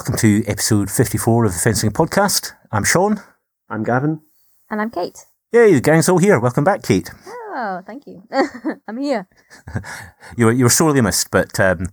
[0.00, 2.52] Welcome to episode 54 of the Fencing Podcast.
[2.72, 3.20] I'm Sean.
[3.68, 4.22] I'm Gavin.
[4.70, 5.26] And I'm Kate.
[5.52, 6.40] Yay, the gang's all here.
[6.40, 7.10] Welcome back, Kate.
[7.26, 8.22] Oh, thank you.
[8.88, 9.28] I'm here.
[10.38, 11.88] You were, you were sorely missed, but um,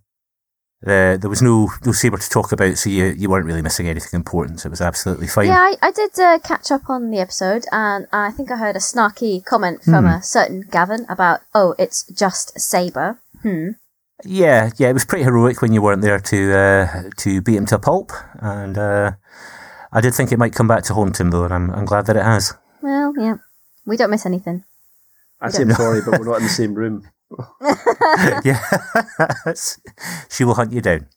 [0.81, 3.89] there, there was no, no Sabre to talk about, so you, you weren't really missing
[3.89, 4.61] anything important.
[4.61, 5.47] So it was absolutely fine.
[5.47, 8.77] Yeah, I, I did uh, catch up on the episode, and I think I heard
[8.77, 10.11] a snarky comment from Hmm.
[10.11, 13.19] a certain Gavin about, oh, it's just Sabre.
[13.41, 13.71] Hmm.
[14.25, 17.65] Yeah, yeah, it was pretty heroic when you weren't there to uh, to beat him
[17.67, 19.11] to a pulp, and uh,
[19.91, 22.07] I did think it might come back to haunt him though, and I'm I'm glad
[22.07, 22.53] that it has.
[22.81, 23.35] Well, yeah.
[23.85, 24.65] We don't miss anything.
[25.39, 27.07] I say I'm sorry, but we're not in the same room.
[28.43, 28.59] yeah,
[30.29, 31.07] she will hunt you down.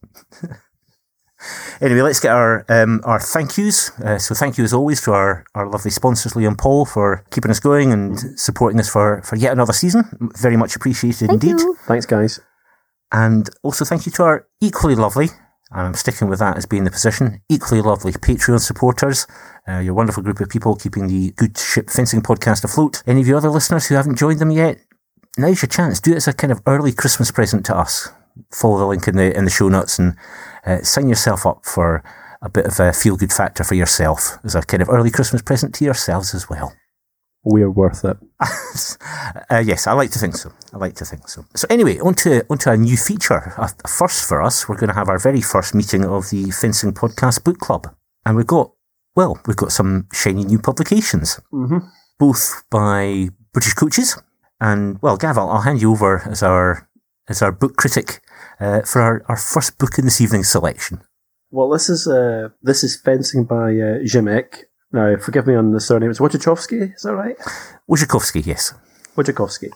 [1.81, 3.99] anyway, let's get our um, our thank yous.
[3.99, 7.51] Uh, so thank you as always to our, our lovely sponsors, Leon Paul, for keeping
[7.51, 10.05] us going and supporting us for, for yet another season.
[10.39, 11.61] Very much appreciated Thank indeed.
[11.61, 11.77] you.
[11.87, 12.41] Thanks, guys.
[13.13, 15.29] And also thank you to our equally lovely,
[15.73, 19.27] and I'm sticking with that as being the position, equally lovely Patreon supporters.
[19.69, 23.03] Uh, your wonderful group of people keeping the Good Ship Fencing podcast afloat.
[23.07, 24.79] Any of you other listeners who haven't joined them yet,
[25.39, 26.01] now's your chance.
[26.01, 28.09] Do it as a kind of early Christmas present to us.
[28.53, 30.17] Follow the link in the in the show notes and
[30.65, 32.03] uh, sign yourself up for
[32.43, 35.43] a bit of a feel good factor for yourself as a kind of early Christmas
[35.43, 36.73] present to yourselves as well.
[37.43, 38.19] We're worth it.
[39.51, 40.53] uh, yes, I like to think so.
[40.75, 41.45] I like to think so.
[41.57, 43.55] So anyway, onto onto a new feature.
[43.57, 44.69] A, a first for us.
[44.69, 47.95] We're going to have our very first meeting of the Fencing Podcast Book Club,
[48.27, 48.73] and we've got
[49.17, 51.79] well, we've got some shiny new publications, Mm-hmm.
[52.19, 54.21] both by British coaches,
[54.61, 56.89] and well, Gav, I'll, I'll hand you over as our
[57.29, 58.21] as our book critic
[58.61, 61.01] uh, for our, our first book in this evening's selection.
[61.51, 64.65] Well, this is uh, this is fencing by uh, Ziemek.
[64.93, 66.11] Now, forgive me on the surname.
[66.11, 66.95] It's Wojciechowski.
[66.95, 67.37] Is that right?
[67.89, 68.75] Wojciechowski, yes.
[69.17, 69.71] Wojciechowski.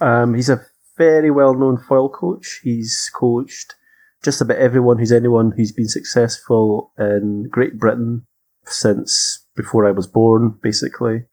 [0.00, 0.64] Um, he's a
[0.96, 2.60] very well-known foil coach.
[2.62, 3.74] He's coached
[4.22, 8.26] just about everyone who's anyone who's been successful in Great Britain
[8.64, 11.24] since before I was born, basically.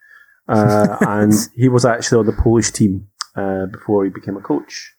[0.48, 4.94] Uh, and he was actually on the Polish team uh, before he became a coach.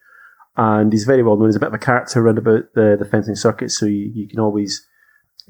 [0.56, 1.48] And he's very well known.
[1.48, 4.28] He's a bit of a character around about the, the fencing circuit, so you, you
[4.28, 4.86] can always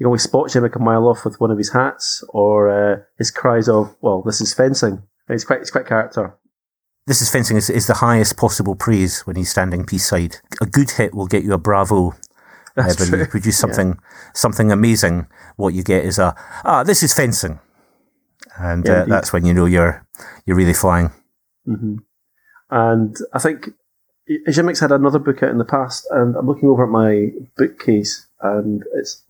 [0.01, 3.01] you can always spot Ziemek a mile off with one of his hats or uh,
[3.19, 6.35] his cries of "Well, this is fencing." He's quite he's quite character.
[7.05, 10.37] This is fencing is, is the highest possible praise when he's standing piste side.
[10.59, 12.15] A good hit will get you a bravo.
[12.75, 13.19] That's uh, when true.
[13.19, 13.99] you produce something
[14.33, 16.33] something amazing, what you get is a
[16.65, 17.59] ah, this is fencing,
[18.57, 20.03] and Yeah, uh, that's when you know you're
[20.47, 21.11] you're really flying.
[21.63, 21.97] hmm
[22.71, 23.69] And I think
[24.49, 28.25] Ziemek's had another book out in the past, and I'm looking over at my bookcase,
[28.41, 29.23] and it's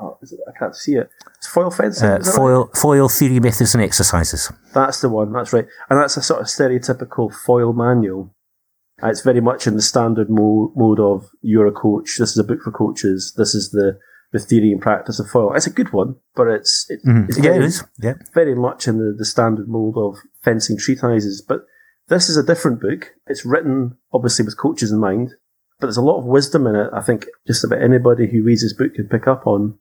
[0.00, 1.08] oh, is it, I can't see it.
[1.36, 2.08] It's foil fencing.
[2.08, 2.34] Uh, that right?
[2.36, 4.50] foil foil theory methods and exercises.
[4.74, 5.32] That's the one.
[5.32, 8.34] That's right, and that's a sort of stereotypical foil manual.
[9.02, 12.16] Uh, It's very much in the standard mo- mode of you're a coach.
[12.18, 13.34] This is a book for coaches.
[13.36, 13.98] This is the
[14.32, 15.54] the theory and practice of foil.
[15.54, 17.28] It's a good one, but it's it, Mhm.
[17.28, 17.84] it's Yeah, very, it is.
[18.02, 21.40] Yeah, very much in the, the standard mold of fencing treatises.
[21.46, 21.60] But
[22.08, 23.12] this is a different book.
[23.28, 25.30] It's written obviously with coaches in mind,
[25.78, 26.90] but there's a lot of wisdom in it.
[26.92, 29.78] I think just about anybody who reads this book can pick up on.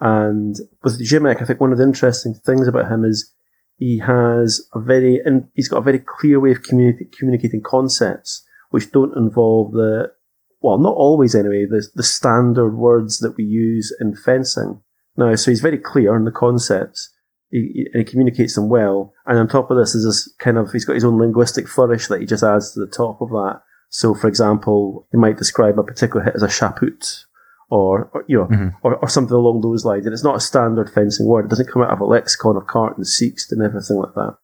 [0.00, 3.32] And with Ziemek, I think one of the interesting things about him is
[3.76, 8.44] he has a very, and he's got a very clear way of communi- communicating concepts
[8.70, 10.12] which don't involve the,
[10.60, 14.82] well, not always anyway, the, the standard words that we use in fencing.
[15.16, 17.12] Now, so he's very clear on the concepts,
[17.50, 19.14] he, he, and he communicates them well.
[19.26, 22.08] And on top of this is this kind of, he's got his own linguistic flourish
[22.08, 23.62] that he just adds to the top of that.
[23.88, 27.24] So, for example, he might describe a particular hit as a chaput,
[27.70, 28.72] or, or you know, Mhm.
[28.82, 30.06] or, or something along those lines.
[30.06, 31.44] And it's not a standard fencing word.
[31.46, 34.36] It doesn't come out of a lexicon of carte and sixte and everything like that.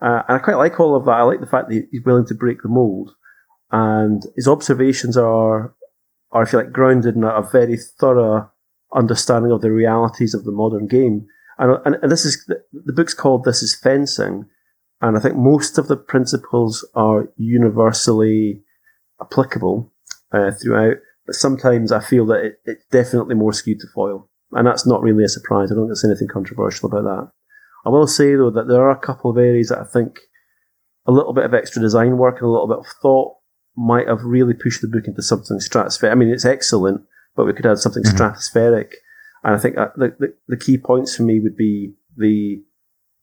[0.00, 1.12] Uh, and I quite like all of that.
[1.12, 3.12] I like the fact that he's willing to break the mold.
[3.70, 5.74] And his observations are,
[6.32, 8.50] are, if you like, grounded in a, very thorough
[8.94, 11.26] understanding of the realities of the modern game.
[11.58, 14.46] And, and, and this is, the, the book's called This is Fencing.
[15.00, 18.62] And I think most of the principles are universally
[19.20, 19.92] applicable
[20.32, 20.96] uh, throughout.
[21.28, 24.30] But sometimes I feel that it, it's definitely more skewed to foil.
[24.52, 25.70] And that's not really a surprise.
[25.70, 27.30] I don't think there's anything controversial about that.
[27.84, 30.20] I will say, though, that there are a couple of areas that I think
[31.06, 33.34] a little bit of extra design work and a little bit of thought
[33.76, 36.10] might have really pushed the book into something stratospheric.
[36.10, 37.02] I mean, it's excellent,
[37.36, 38.16] but we could add something Mhm.
[38.16, 38.92] stratospheric.
[39.44, 42.62] And I think the, the, the key points for me would be the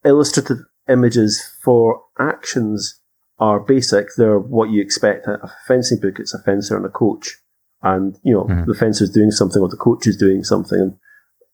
[0.05, 3.01] illustrative images for actions
[3.39, 4.09] are basic.
[4.15, 5.25] They're what you expect.
[5.27, 7.37] A fencing book, it's a fencer and a coach.
[7.85, 8.65] And, you know, Mhm.
[8.65, 10.97] the fencer's doing something or the coach is doing something.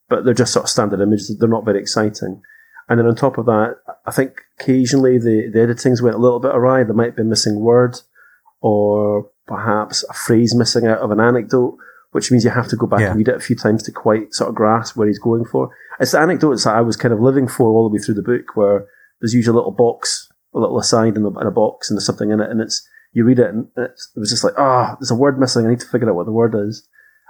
[0.10, 1.38] But they're just sort of standard images.
[1.38, 2.42] They're not very exciting.
[2.90, 6.40] And then on top of that, I think occasionally the, the editings went a little
[6.40, 6.84] bit awry.
[6.84, 8.00] There might be a missing word
[8.62, 11.78] or perhaps a phrase missing out of an anecdote,
[12.12, 13.10] which means you have to go back Yeah.
[13.10, 15.70] and read it a few times to quite sort of grasp where he's going for.
[16.00, 18.22] It's the anecdotes that I was kind of living for all the way through the
[18.22, 18.86] book, where
[19.20, 22.06] there's usually a little box, a little aside in, the, in a box, and there's
[22.06, 25.12] something in it, and it's you read it, and it was just like, ah, there's
[25.12, 25.66] a word missing.
[25.66, 26.88] I need to figure out what the word is.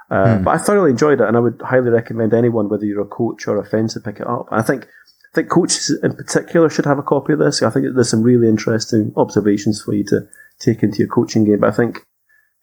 [0.09, 0.43] Uh, Hmm.
[0.43, 3.47] But I thoroughly enjoyed it, and I would highly recommend anyone, whether you're a coach
[3.47, 4.47] or a fence, to pick it up.
[4.51, 7.61] I think I think coaches in particular should have a copy of this.
[7.61, 10.27] I think there's some really interesting observations for you to
[10.59, 11.61] take into your coaching game.
[11.61, 12.05] But I think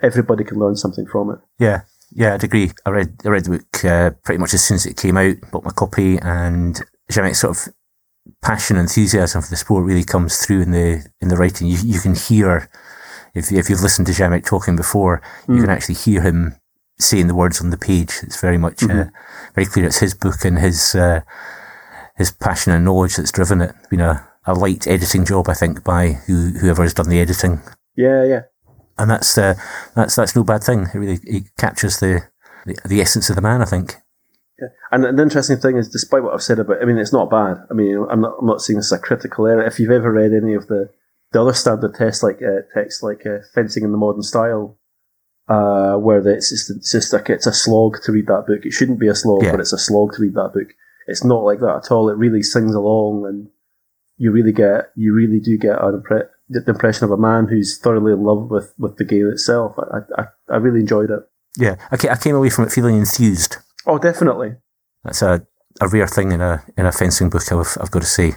[0.02, 1.38] everybody can learn something from it.
[1.58, 1.82] Yeah,
[2.12, 2.70] yeah, I'd agree.
[2.84, 5.36] I read I read the book uh, pretty much as soon as it came out.
[5.50, 6.78] Bought my copy, and
[7.10, 7.74] Ziemek's sort of
[8.42, 11.66] passion, and enthusiasm for the sport really comes through in the in the writing.
[11.68, 12.68] You you can hear
[13.38, 16.56] if if you've listened to Ziemek talking before, you can actually hear him
[16.99, 18.12] saying the words on the page.
[18.23, 19.06] It's very much uh,
[19.55, 19.87] very clear.
[19.87, 21.20] It's his book and his uh,
[22.17, 23.75] his passion and knowledge that's driven it.
[23.90, 27.61] Been a, a light editing job, I think, by who, whoever has done the editing
[27.96, 28.43] Yeah, yeah.
[28.99, 29.55] and that's uh,
[29.94, 30.88] that's that's no bad thing.
[30.93, 32.23] It really it captures the,
[32.67, 33.62] the the essence of the man.
[33.62, 33.94] I think.
[34.61, 34.69] Yeah.
[34.90, 37.58] And the interesting thing is, despite what I've said about, I mean, it's not bad.
[37.70, 39.62] I mean, I'm not, I'm not saying this is a critical error.
[39.64, 40.90] If you've ever read any of the,
[41.32, 44.78] the other standard tests, like uh, texts like uh, fencing in the modern style,
[45.48, 48.64] uh, where the, it's just it's just like it's a slog to read that book.
[48.64, 49.52] It shouldn't be a slog, Yeah.
[49.52, 50.69] but it's a slog to read that book.
[51.06, 52.08] It's not like that at all.
[52.10, 53.48] It really sings along, and
[54.16, 57.78] you really get you really do get an impre- the impression of a man who's
[57.78, 59.75] thoroughly in love with with the game itself.
[59.78, 61.20] I I, I really enjoyed it.
[61.56, 63.56] Yeah, I I came away from it feeling enthused.
[63.86, 64.56] Oh, definitely.
[65.04, 65.46] That's a,
[65.80, 67.50] a rare thing in a in a fencing book.
[67.50, 68.32] I've, I've got to say.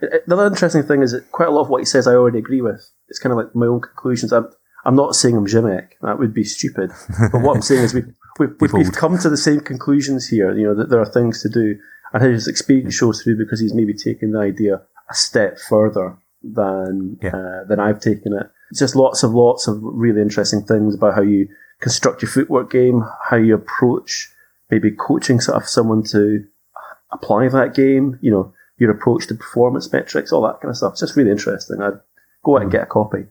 [0.00, 2.38] The other interesting thing is that quite a lot of what he says I already
[2.38, 2.88] agree with.
[3.08, 4.32] It's kind of like my own conclusions.
[4.32, 4.48] I'm,
[4.84, 5.88] I'm not saying I'm Ziemek.
[6.02, 6.90] That would be stupid.
[7.32, 10.56] But what I'm saying is we've, we've, we've, we've come to the same conclusions here,
[10.56, 11.76] you know, that there are things to do.
[12.12, 17.18] And his experience shows through because he's maybe taken the idea a step further than,
[17.22, 17.34] Yeah.
[17.36, 18.46] uh, than I've taken it.
[18.70, 21.48] It's just lots of lots of really interesting things about how you
[21.80, 24.32] construct your footwork game, how you approach
[24.70, 26.44] maybe coaching sort of someone to
[27.12, 30.92] apply that game, you know, your approach to performance metrics, all that kind of stuff.
[30.92, 31.80] It's just really interesting.
[31.80, 32.00] I'd
[32.44, 33.26] go out and get a copy.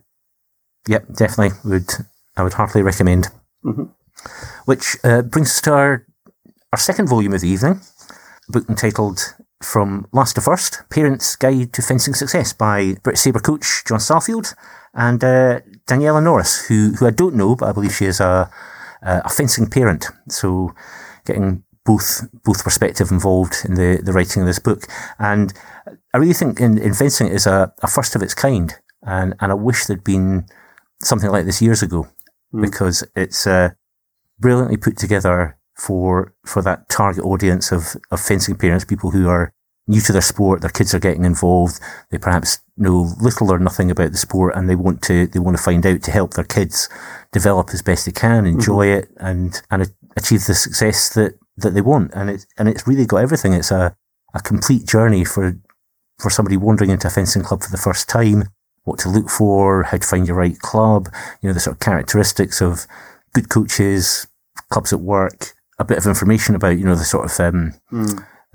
[0.87, 1.89] Yep, definitely would.
[2.37, 3.29] I would heartily recommend.
[3.63, 3.89] Mhm.
[4.65, 6.05] Which uh, brings us to our
[6.71, 7.81] our second volume of the evening,
[8.47, 13.39] a book entitled "From Last to First: Parents' Guide to Fencing Success" by British Sabre
[13.39, 14.53] coach John Salfield
[14.93, 18.49] and uh, Daniela Norris, who who I don't know, but I believe she is a
[19.01, 20.07] a fencing parent.
[20.29, 20.73] So,
[21.25, 24.87] getting both both perspective involved in the, the writing of this book,
[25.19, 25.53] and
[26.13, 28.73] I really think in, in fencing it is a, a first of its kind,
[29.03, 30.45] and and I wish there'd been
[31.01, 32.07] something like this years ago
[32.59, 33.71] because it's uh,
[34.39, 39.53] brilliantly put together for for that target audience of, of fencing parents, people who are
[39.87, 41.79] new to their sport, their kids are getting involved,
[42.09, 45.55] they perhaps know little or nothing about the sport and they want to they want
[45.55, 46.89] to find out to help their kids
[47.31, 51.81] develop as best they can, enjoy it and and achieve the success that, that they
[51.81, 52.11] want.
[52.13, 53.53] And it and it's really got everything.
[53.53, 53.95] It's a,
[54.33, 55.57] a complete journey for
[56.19, 58.45] for somebody wandering into a fencing club for the first time,
[58.83, 61.09] what to look for, how to find your right club,
[61.41, 62.87] you know, the sort of characteristics of
[63.33, 64.27] good coaches,
[64.69, 67.73] clubs at work, a bit of information about, you know, the sort of, um,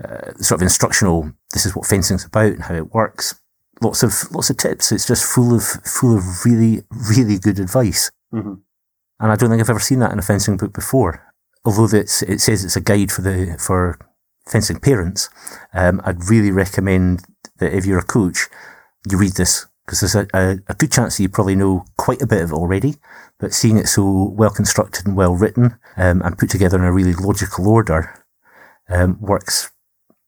[0.03, 3.39] uh, sort of instructional, this is what fencing's about and how it works.
[3.83, 4.93] Lots of, lots of tips.
[4.93, 8.11] It's just full of, full of really, really good advice.
[8.33, 8.61] Mhm.
[9.21, 11.23] And I don't think I've ever seen that in a fencing book before.
[11.65, 13.99] Although it's, it says it's a guide for the, for
[14.47, 15.29] fencing parents,
[15.75, 17.25] um, I'd really recommend
[17.59, 18.49] that if you're a coach,
[19.11, 22.23] you read this because there's a, a, a good chance that you probably know quite
[22.23, 22.95] a bit of it already,
[23.39, 26.93] but seeing it so well constructed and well written um, and put together in a
[26.93, 28.25] really logical order
[28.89, 29.71] um, works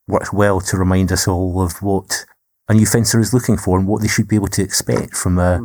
[0.09, 2.25] works well to remind us all of what
[2.69, 5.39] a new fencer is looking for and what they should be able to expect from
[5.39, 5.61] a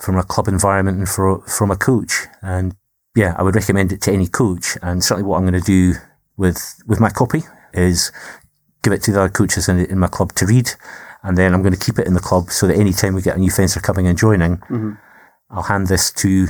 [0.00, 2.26] from a club environment and for, from a coach.
[2.42, 2.74] And
[3.14, 4.76] yeah, I would recommend it to any coach.
[4.82, 5.94] And certainly, what I'm going to do
[6.36, 8.12] with with my copy is
[8.82, 10.70] give it to the other coaches in, in my club to read,
[11.22, 13.22] and then I'm going to keep it in the club so that any time we
[13.22, 14.62] get a new fencer coming and joining,
[15.50, 16.46] I'll hand this to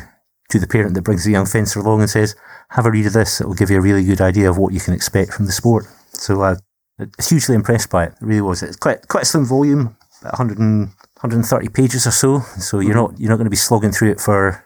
[0.50, 2.34] to the parent that brings the young fencer along and says,
[2.70, 3.40] "Have a read of this.
[3.40, 5.52] It will give you a really good idea of what you can expect from the
[5.52, 6.56] sport." So uh,
[6.98, 8.12] I was hugely impressed by it.
[8.20, 8.62] It really was.
[8.62, 10.90] It's quite quite a slim volume, about 100 and,
[11.20, 12.40] 130 pages or so.
[12.58, 14.64] So you're not you're not going to be slogging through it for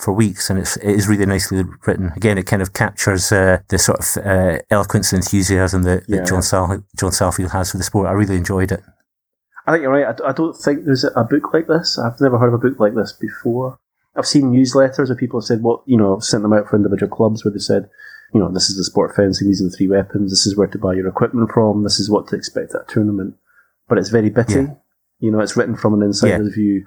[0.00, 2.12] for weeks, and it's, it is really nicely written.
[2.16, 6.26] Again, it kind of captures uh, the sort of uh, eloquence and enthusiasm that, that
[6.26, 8.08] John Sal- John Salfield has for the sport.
[8.08, 8.82] I really enjoyed it.
[9.66, 10.06] I think you're right.
[10.06, 11.98] I d- I, don't think there's a book like this.
[11.98, 13.78] I've never heard of a book like this before.
[14.16, 17.14] I've seen newsletters where people have said, "What you know," sent them out for individual
[17.14, 17.88] clubs where they said,
[18.32, 19.48] "You know, this is the sport fencing.
[19.48, 20.32] These are the three weapons.
[20.32, 21.84] This is where to buy your equipment from.
[21.84, 23.34] This is what to expect at a tournament."
[23.88, 24.54] But it's very bitty.
[24.54, 24.74] Yeah.
[25.18, 26.86] You know, it's written from an insider's view.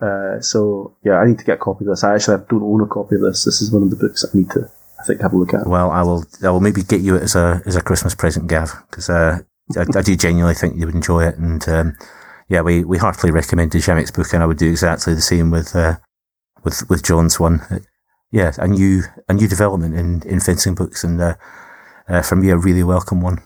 [0.00, 2.04] Uh, so yeah, I need to get a copy of this.
[2.04, 3.44] I actually don't own a copy of this.
[3.44, 5.66] This is one of the books I need to I think have a look at.
[5.66, 6.24] Well, I will.
[6.42, 9.38] I will maybe get you it as a as a Christmas present, Gav, because uh,
[9.76, 11.36] I, I do genuinely think you would enjoy it.
[11.38, 11.96] And um,
[12.48, 15.74] yeah, we, we heartily recommended Ziemek's book, and I would do exactly the same with
[15.74, 15.96] uh,
[16.64, 17.60] with with John's one.
[17.70, 17.78] Uh,
[18.32, 21.34] yeah, a new a new development in, in fencing books, and uh,
[22.08, 23.42] uh, for me, a really welcome one.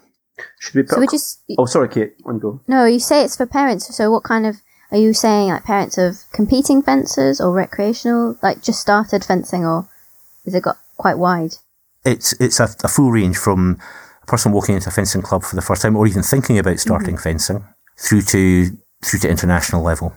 [0.59, 0.91] Should we put?
[0.91, 1.19] So a would co- you?
[1.19, 2.15] s- oh, sorry, Kate.
[2.25, 2.61] Want to go?
[2.67, 3.95] No, you say it's for parents.
[3.95, 4.57] So what kind of
[4.91, 5.49] are you saying?
[5.49, 9.89] Like parents of competing fencers or recreational, like just started fencing, or
[10.45, 11.57] is it got quite wide?
[12.05, 13.79] It's it's a, a full range from
[14.23, 16.79] a person walking into a fencing club for the first time, or even thinking about
[16.79, 17.23] starting mm-hmm.
[17.23, 17.65] fencing,
[17.97, 18.71] through to
[19.05, 20.17] through to international level.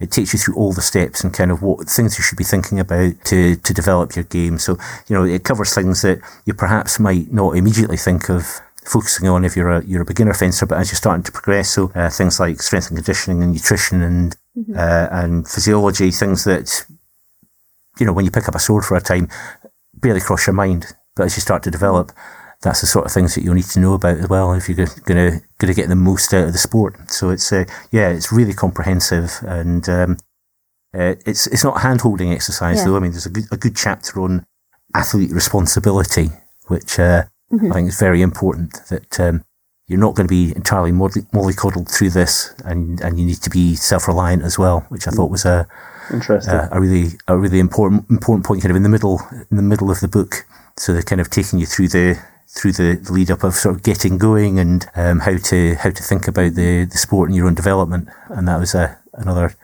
[0.00, 2.44] It takes you through all the steps and kind of what things you should be
[2.44, 4.58] thinking about to, to develop your game.
[4.58, 4.76] So,
[5.06, 9.44] you know, it covers things that you perhaps might not immediately think of focusing on
[9.44, 12.10] if you're a, you're a beginner fencer, but as you're starting to progress, so uh,
[12.10, 14.36] things like strength and conditioning and nutrition and,
[14.76, 16.84] uh, and physiology, things that,
[17.98, 19.28] you know, when you pick up a sword for a time,
[19.94, 20.86] barely cross your mind.
[21.16, 22.12] But as you start to develop,
[22.60, 24.76] that's the sort of things that you'll need to know about as well if you're
[24.76, 24.88] going
[25.30, 26.96] to going to get the most out of the sport.
[27.10, 30.16] So it's uh, yeah, it's really comprehensive and um,
[30.94, 32.84] uh, it's it's not hand holding exercise Yeah.
[32.86, 32.96] though.
[32.96, 34.46] I mean, there's a good a good chapter on
[34.94, 36.30] athlete responsibility,
[36.68, 38.80] which uh, I think it's very important.
[38.88, 39.44] That um,
[39.86, 43.50] you're not going to be entirely molly- mollycoddled through this, and and you need to
[43.50, 45.68] be self reliant as well, which I thought was a
[46.12, 46.54] Interesting.
[46.54, 49.20] uh, a really a really important important point kind of in the middle
[49.50, 50.46] in the middle of the book.
[50.76, 53.82] So they're kind of taking you through the through the lead up of sort of
[53.82, 57.46] getting going and um, how to how to think about the, the sport and your
[57.46, 58.08] own development.
[58.28, 59.54] And that was a another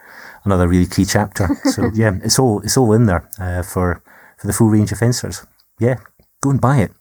[0.45, 1.47] another really key chapter.
[1.65, 4.01] So yeah, it's all it's all in there uh, for
[4.37, 5.45] for the full range of fencers.
[5.79, 5.95] Yeah,
[6.41, 6.91] go and buy it.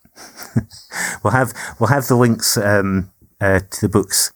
[1.22, 4.32] We'll have we'll have the links um, uh, to the books.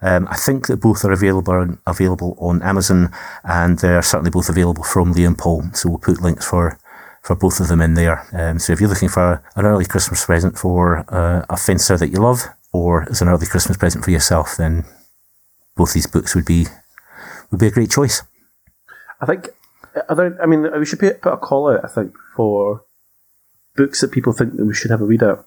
[0.00, 3.10] Um, I think that both are available on, available on Amazon,
[3.42, 5.64] and they're certainly both available from Leon Paul.
[5.74, 6.78] So we'll put links for
[7.22, 8.26] for both of them in there.
[8.32, 12.08] Um, so if you're looking for an early Christmas present for uh, a fencer that
[12.08, 14.84] you love, or as an early Christmas present for yourself, then
[15.76, 16.66] both these books would be
[17.50, 18.22] would be a great choice.
[19.20, 19.48] I think.
[20.08, 21.84] Are there, I mean, we should put a call out.
[21.84, 22.84] I think for
[23.78, 25.46] books that people think that we should have a read out.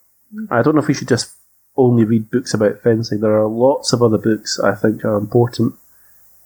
[0.50, 1.36] I don't know if we should just
[1.76, 3.20] only read books about fencing.
[3.20, 5.76] There are lots of other books I think are important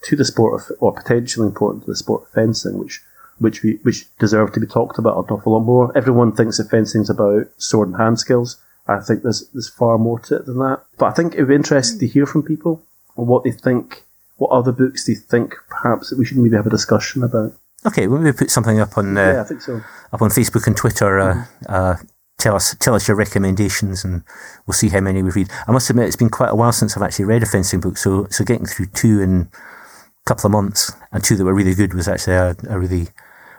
[0.03, 3.01] to the sport of, or potentially important to the sport of fencing, which
[3.37, 5.95] which we which deserve to be talked about an awful lot more.
[5.95, 8.61] Everyone thinks that fencing's about sword and hand skills.
[8.87, 10.81] I think there's there's far more to it than that.
[10.97, 12.83] But I think it would be interesting to hear from people
[13.15, 14.03] what they think,
[14.37, 17.53] what other books they think perhaps that we should maybe have a discussion about.
[17.85, 19.81] Okay, we'll maybe put something up on uh, yeah, I think so.
[20.11, 21.19] up on Facebook and Twitter.
[21.19, 21.95] Uh, uh,
[22.37, 24.23] tell us tell us your recommendations, and
[24.65, 25.49] we'll see how many we read.
[25.67, 27.97] I must admit, it's been quite a while since I've actually read a fencing book,
[27.97, 31.75] so so getting through two in a couple of months, and two that were really
[31.75, 33.07] good was actually a, a really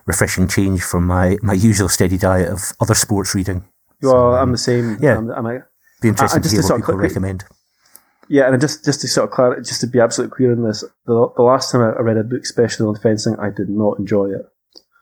[0.07, 3.65] refreshing change from my, my usual steady diet of other sports reading.
[4.03, 4.99] Well, I'm the same.
[5.01, 5.17] yeah.
[5.19, 5.65] I'm, I'm a,
[6.01, 7.45] Be interesting I- to just hear to what people quickly- recommend.
[8.29, 10.83] Yeah, and just just to sort of clarify, just to be absolutely clear on this,
[11.07, 14.31] the, the last time I read a book especially on fencing, I did not enjoy
[14.31, 14.47] it.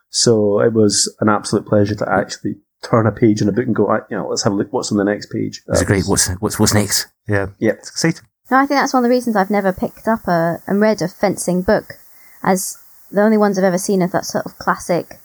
[0.09, 3.75] So it was an absolute pleasure to actually turn a page in a book and
[3.75, 5.63] go, "Ah, you know, let's have a look what's on the next page.
[5.67, 6.05] It's a great.
[6.05, 7.07] What's what's what's next?
[7.27, 7.71] Yeah, Yeah.
[7.73, 8.25] it's exciting.
[8.51, 11.01] No, I think that's one of the reasons I've never picked up a and read
[11.01, 11.95] a fencing book,
[12.43, 12.77] as
[13.11, 15.15] the only ones I've ever seen of that sort of classic,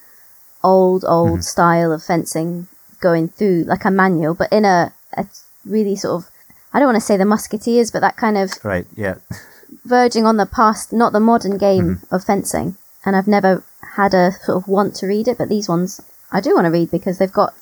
[0.64, 2.66] old old style of fencing
[3.00, 5.26] going through like a manual, but in a, a
[5.64, 6.30] really sort of
[6.72, 8.86] I don't want to say the musketeers, but that kind of Right.
[8.94, 9.16] Yeah.
[9.84, 12.76] verging on the past, not the modern game of fencing.
[13.04, 13.64] And I've never
[13.96, 16.00] had a sort of want to read it, but these ones
[16.32, 17.54] I do want to read because they've got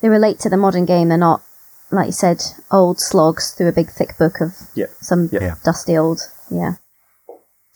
[0.00, 1.08] they relate to the modern game.
[1.08, 1.42] They're not
[1.90, 4.86] like you said, old slogs through a big thick book of Yeah.
[5.00, 5.54] some Yeah.
[5.64, 6.20] Dusty old.
[6.50, 6.74] Yeah,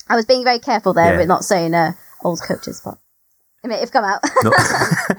[0.08, 1.18] I was being very careful there, Yeah.
[1.18, 1.92] but not saying uh,
[2.24, 2.96] old coaches, but
[3.64, 4.20] it may have come out.
[4.44, 4.52] No.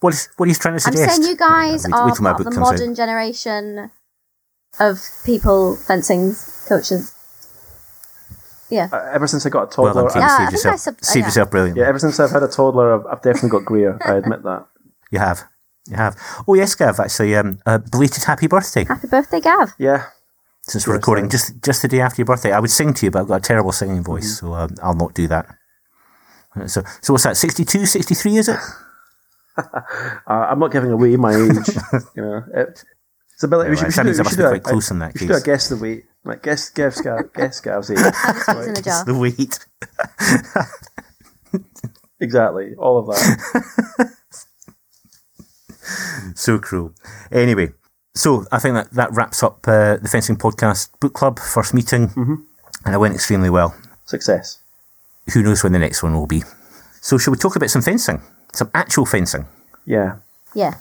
[0.00, 1.02] what is what he's trying to suggest?
[1.04, 2.60] I'm saying you guys are part of the comes out.
[2.60, 3.90] modern generation
[4.78, 6.34] of people fencing
[6.68, 7.14] coaches.
[8.70, 8.88] Yeah.
[8.92, 10.16] Uh, ever since I got a toddler, done, Keith.
[10.16, 10.74] Yeah, I Save think yourself.
[10.74, 11.26] I sub- Save yeah.
[11.26, 11.76] yourself brilliant.
[11.78, 13.98] yeah, ever since I've had a toddler, I've, I've definitely got greyer.
[14.04, 14.66] I admit that.
[15.10, 15.42] You have.
[15.88, 16.16] You have.
[16.46, 17.00] Oh yes, Gav.
[17.00, 18.84] Actually, um, a belated happy birthday.
[18.84, 19.72] Happy birthday, Gav.
[19.78, 20.04] Yeah,
[20.62, 23.10] Since we're recording just just the day after your birthday, I would sing to you,
[23.10, 25.46] but I've got a terrible singing voice, so um, I'll not do that.
[26.54, 27.36] Uh, So, so what's that?
[27.36, 28.58] 62, 63, is it?
[29.56, 29.80] uh,
[30.26, 31.68] I'm not giving away my age.
[32.14, 32.84] you know, it,
[33.40, 33.68] it's ability.
[33.68, 33.88] Yeah, we should, right.
[33.88, 35.18] we should, That do, we must should be do a- quite close in that we
[35.20, 36.04] should do a guess the weight.
[36.24, 37.96] Like guess Gav's Gav, guess Gav's age.
[37.98, 39.04] What's in the jar?
[39.06, 39.58] The weight.
[42.20, 44.12] exactly, all of that.
[46.34, 46.92] so cruel.
[47.32, 47.70] Anyway,
[48.14, 52.08] so I think that that wraps up uh, the fencing podcast book club first meeting,
[52.08, 52.34] Mm-hmm.
[52.84, 53.74] and it went extremely well.
[54.04, 54.58] Success.
[55.32, 56.42] Who knows when the next one will be?
[57.00, 58.20] So, shall we talk about some fencing?
[58.52, 59.46] Some actual fencing.
[59.86, 60.16] Yeah.
[60.54, 60.74] Yeah.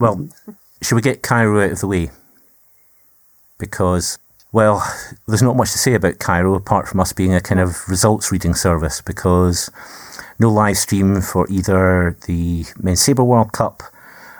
[0.00, 0.28] Well,
[0.82, 2.10] should we get Cairo out of the way?
[3.58, 4.18] Because,
[4.52, 4.82] well,
[5.26, 8.30] there's not much to say about Cairo apart from us being a kind of results
[8.30, 9.70] reading service because
[10.38, 13.82] no live stream for either the Men's Sabre World Cup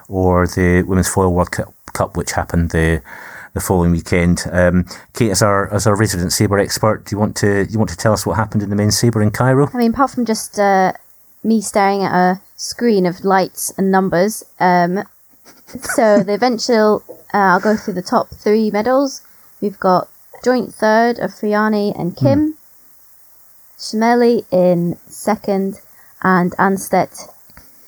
[0.08, 3.02] or the Women's Foil World Cup, which happened the
[3.54, 4.44] the following weekend.
[4.52, 7.90] Um, Kate, as our as our resident sabre expert, do you want to you want
[7.90, 9.68] to tell us what happened in the men's sabre in Cairo?
[9.72, 10.92] I mean, apart from just uh,
[11.42, 15.02] me staring at a screen of lights and numbers, um,
[15.68, 19.22] so the eventual, uh, I'll go through the top three medals.
[19.60, 20.08] We've got
[20.44, 22.56] joint third of Friani and Kim,
[23.78, 24.44] mm.
[24.50, 25.80] in second,
[26.22, 27.28] and Anstedt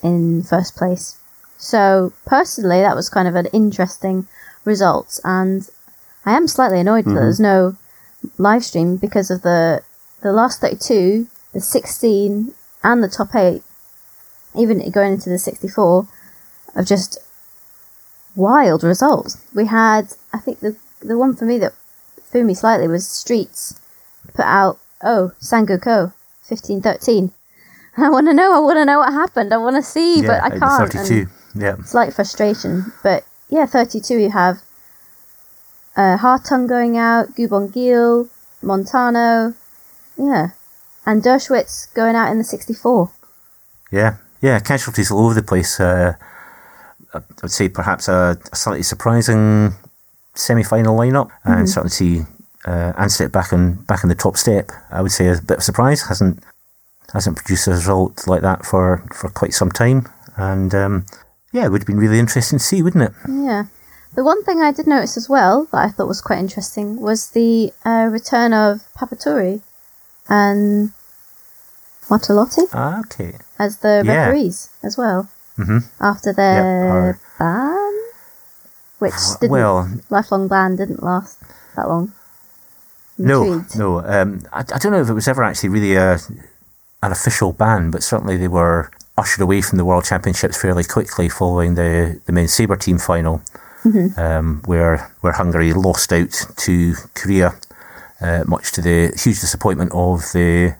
[0.02, 1.18] in first place.
[1.56, 4.26] So personally, that was kind of an interesting
[4.64, 5.68] result, and
[6.24, 7.14] I am slightly annoyed mm-hmm.
[7.14, 7.76] that there's no
[8.38, 9.82] live stream because of the
[10.22, 12.52] the last 32, the 16,
[12.84, 13.62] and the top eight,
[14.54, 16.06] even going into the 64,
[16.76, 17.18] of just
[18.40, 19.44] wild results.
[19.54, 21.72] We had, I think the the one for me that
[22.30, 23.80] threw me slightly was Streets
[24.34, 26.12] put out, oh, Sangoku,
[26.48, 27.32] 1513.
[27.96, 29.52] I want to know, I want to know what happened.
[29.52, 30.92] I want to see, yeah, but I can't.
[30.92, 31.76] 32, yeah.
[31.82, 32.92] Slight frustration.
[33.02, 34.62] But yeah, 32, you have
[35.96, 38.28] uh, Hartung going out, Gu Bon-gil,
[38.62, 39.54] Montano,
[40.16, 40.50] yeah.
[41.06, 43.10] And Dershwitz going out in the 64.
[43.90, 45.80] Yeah, yeah, casualties all over the place.
[45.80, 46.14] Uh,
[47.14, 49.74] I would say perhaps a, a slightly surprising
[50.34, 51.52] semi-final lineup, mm-hmm.
[51.52, 52.22] and certainly see
[52.64, 52.92] uh,
[53.28, 54.70] back on back in the top step.
[54.90, 56.02] I would say a bit of surprise.
[56.02, 56.42] hasn't
[57.12, 61.06] hasn't produced a result like that for, for quite some time, and um,
[61.52, 63.12] yeah, it would have been really interesting to see, wouldn't it?
[63.28, 63.64] Yeah.
[64.14, 67.30] The one thing I did notice as well that I thought was quite interesting was
[67.30, 69.62] the uh, return of Papatori
[70.28, 70.90] and
[72.08, 72.68] Martellotti.
[72.72, 73.34] Ah, okay.
[73.58, 74.26] As the yeah.
[74.26, 75.28] referees as well
[75.60, 76.04] mm-hmm.
[76.04, 77.92] after their yep, ban,
[78.98, 81.42] which didn't, well, lifelong ban didn't last
[81.76, 82.12] that long.
[83.18, 84.00] no, no.
[84.00, 86.18] Um, I, I, don't know if it was ever actually really a
[87.02, 91.28] an official ban, but certainly they were ushered away from the World Championships fairly quickly
[91.28, 93.42] following the the men's sabre team final,
[93.84, 94.18] mm-hmm.
[94.18, 97.54] um, where where Hungary lost out to Korea,
[98.20, 100.76] uh, much to the huge disappointment of the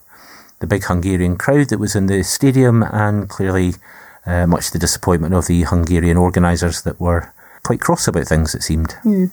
[0.61, 3.75] the big Hungarian crowd that was in the stadium, and clearly
[4.27, 8.55] uh, much to the disappointment of the Hungarian organisers that were quite cross about things,
[8.55, 8.91] it seemed.
[9.05, 9.31] Mm.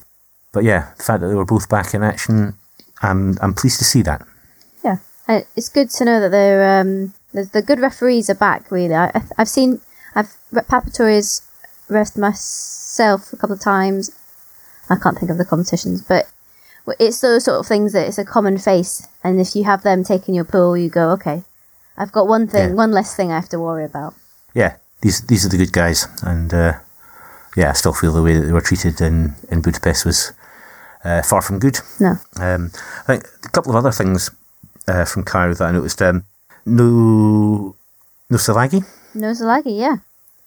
[0.52, 2.56] But yeah, the fact that they were both back in action,
[3.02, 4.26] I'm, I'm pleased to see that.
[4.84, 4.98] Yeah,
[5.28, 8.96] uh, it's good to know that they're, um, the, the good referees are back, really.
[8.96, 9.82] I, have seen,
[10.16, 11.42] I've Papatori's
[11.90, 14.12] ref myself a couple of times.
[14.90, 16.32] I can't think of the competitions, but
[17.00, 19.06] it's those sort of things that it's a common face.
[19.24, 21.44] And if you have them taking your pool, you go, okay,
[21.98, 22.76] I've got one thing, yeah.
[22.76, 24.14] one less thing I have to worry about
[24.58, 26.74] yeah, these these are the good guys, and uh,
[27.56, 30.34] yeah, I still feel the way that they were treated in in Budapest was
[31.06, 31.78] uh, far from good.
[32.00, 34.32] No, um, I think a couple of other things
[34.88, 36.02] uh, from Cairo that I noticed.
[36.02, 36.24] Um,
[36.66, 37.76] no,
[38.32, 38.84] no Szilagyi.
[39.14, 39.98] No Szilagyi, yeah.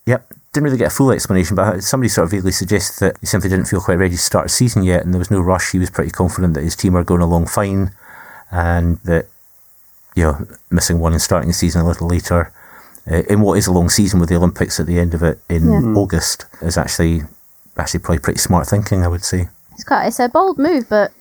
[0.06, 0.26] Yep.
[0.52, 3.48] Didn't really get a full explanation, but somebody sort of vaguely suggested that he simply
[3.48, 5.70] didn't feel quite ready to start a season yet, and there was no rush.
[5.70, 7.92] He was pretty confident that his team were going along fine,
[8.50, 9.26] and that
[10.16, 12.52] you know missing one and starting the season a little later
[13.10, 15.38] uh, in what is a long season with the Olympics at the end of it
[15.48, 15.80] in yeah.
[15.80, 15.96] Hmm.
[15.96, 17.22] August is actually
[17.76, 19.48] actually probably pretty smart thinking, I would say.
[19.72, 21.12] It's quite it's a bold move, but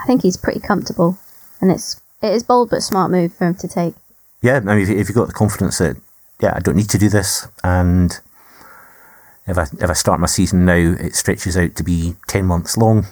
[0.00, 1.18] I think he's pretty comfortable,
[1.60, 3.94] and it's it is bold but smart move for him to take.
[4.40, 5.96] Yeah, I mean, if, if you've got the confidence that
[6.40, 8.18] yeah, I don't need to do this, and
[9.46, 12.76] if I if I start my season now, it stretches out to be ten months
[12.76, 13.06] long.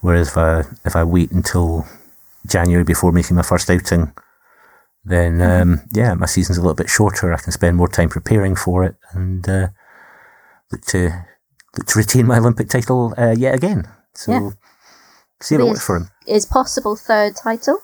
[0.00, 1.86] Whereas if I if I wait until
[2.46, 4.12] January before making my first outing,
[5.04, 7.32] then um, yeah, my season's a little bit shorter.
[7.32, 9.68] I can spend more time preparing for it and uh,
[10.70, 11.10] look to
[11.76, 13.88] look to retain my Olympic title uh, yet again.
[14.14, 14.50] So yeah.
[15.40, 16.10] see it works for him.
[16.26, 17.80] Is possible third title?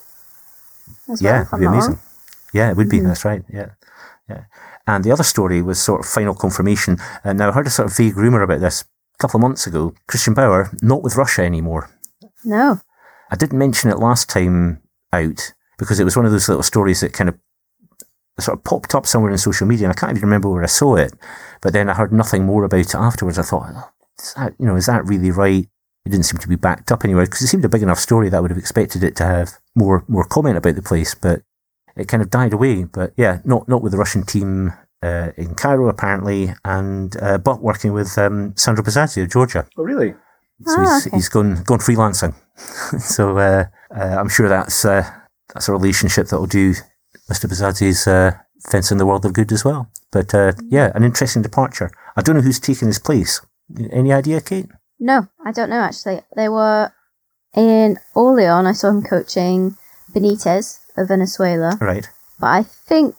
[1.08, 1.98] As yeah, well, it'd be amazing.
[2.54, 2.98] Yeah, it would be.
[2.98, 3.08] Mm-hmm.
[3.08, 3.42] That's right.
[3.52, 3.70] Yeah,
[4.28, 4.44] yeah.
[4.86, 6.98] And the other story was sort of final confirmation.
[7.24, 9.66] And now I heard a sort of vague rumor about this a couple of months
[9.66, 9.94] ago.
[10.06, 11.90] Christian Bauer not with Russia anymore.
[12.44, 12.80] No.
[13.30, 14.80] I didn't mention it last time
[15.12, 17.38] out because it was one of those little stories that kind of
[18.40, 20.66] sort of popped up somewhere in social media, and I can't even remember where I
[20.66, 21.12] saw it.
[21.60, 23.38] But then I heard nothing more about it afterwards.
[23.38, 25.68] I thought, oh, is that, you know, is that really right?
[26.04, 28.28] It didn't seem to be backed up anywhere because it seemed a big enough story
[28.28, 31.42] that I would have expected it to have more more comment about the place, but
[31.96, 32.84] it kind of died away.
[32.84, 37.62] But yeah, not not with the Russian team uh, in Cairo apparently, and uh, but
[37.62, 39.66] working with um, Sandro Bazadze of Georgia.
[39.76, 40.14] Oh, really?
[40.64, 41.16] So oh, he's, okay.
[41.16, 42.34] he's gone gone freelancing.
[43.00, 45.08] so uh, uh, I'm sure that's uh,
[45.52, 46.74] that's a relationship that will do
[47.30, 47.48] Mr.
[47.48, 48.32] Bazadze's uh,
[48.70, 49.90] fencing the world of good as well.
[50.12, 51.90] But uh, yeah, an interesting departure.
[52.16, 53.40] I don't know who's taking his place.
[53.92, 54.66] Any idea, Kate?
[54.98, 56.22] No, I don't know actually.
[56.34, 56.90] They were
[57.54, 58.66] in Orleans.
[58.66, 59.76] I saw him coaching
[60.14, 61.76] Benitez of Venezuela.
[61.80, 62.08] Right.
[62.40, 63.14] But I think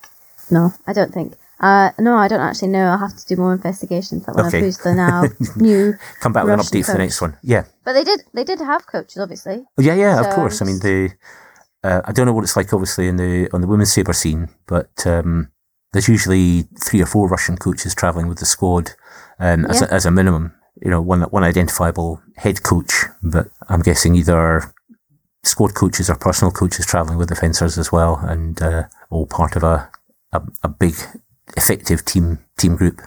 [0.52, 1.36] no, I don't think.
[1.60, 2.86] Uh, no, I don't actually know.
[2.88, 4.62] I'll have to do more investigations on Okay.
[4.62, 5.24] who's the now
[5.58, 5.94] new.
[6.22, 7.38] Come back with an update for the next one.
[7.44, 7.66] Yeah.
[7.84, 8.22] But they did.
[8.34, 9.66] They did have coaches, obviously.
[9.78, 10.62] Oh, yeah, yeah, of course.
[10.62, 11.12] I mean, the
[11.84, 14.50] uh, I don't know what it's like, obviously, in the on the women's saber scene,
[14.68, 15.52] but um,
[15.94, 18.92] there's usually three or four Russian coaches traveling with the squad
[19.40, 19.88] um, as, Yeah.
[19.90, 20.54] a, as a minimum.
[20.82, 24.74] You know, one one identifiable head coach, but I'm guessing either
[25.44, 29.56] squad coaches or personal coaches traveling with the fencers as well, and uh, all part
[29.56, 29.90] of a,
[30.32, 30.96] a a big
[31.58, 33.02] effective team team group.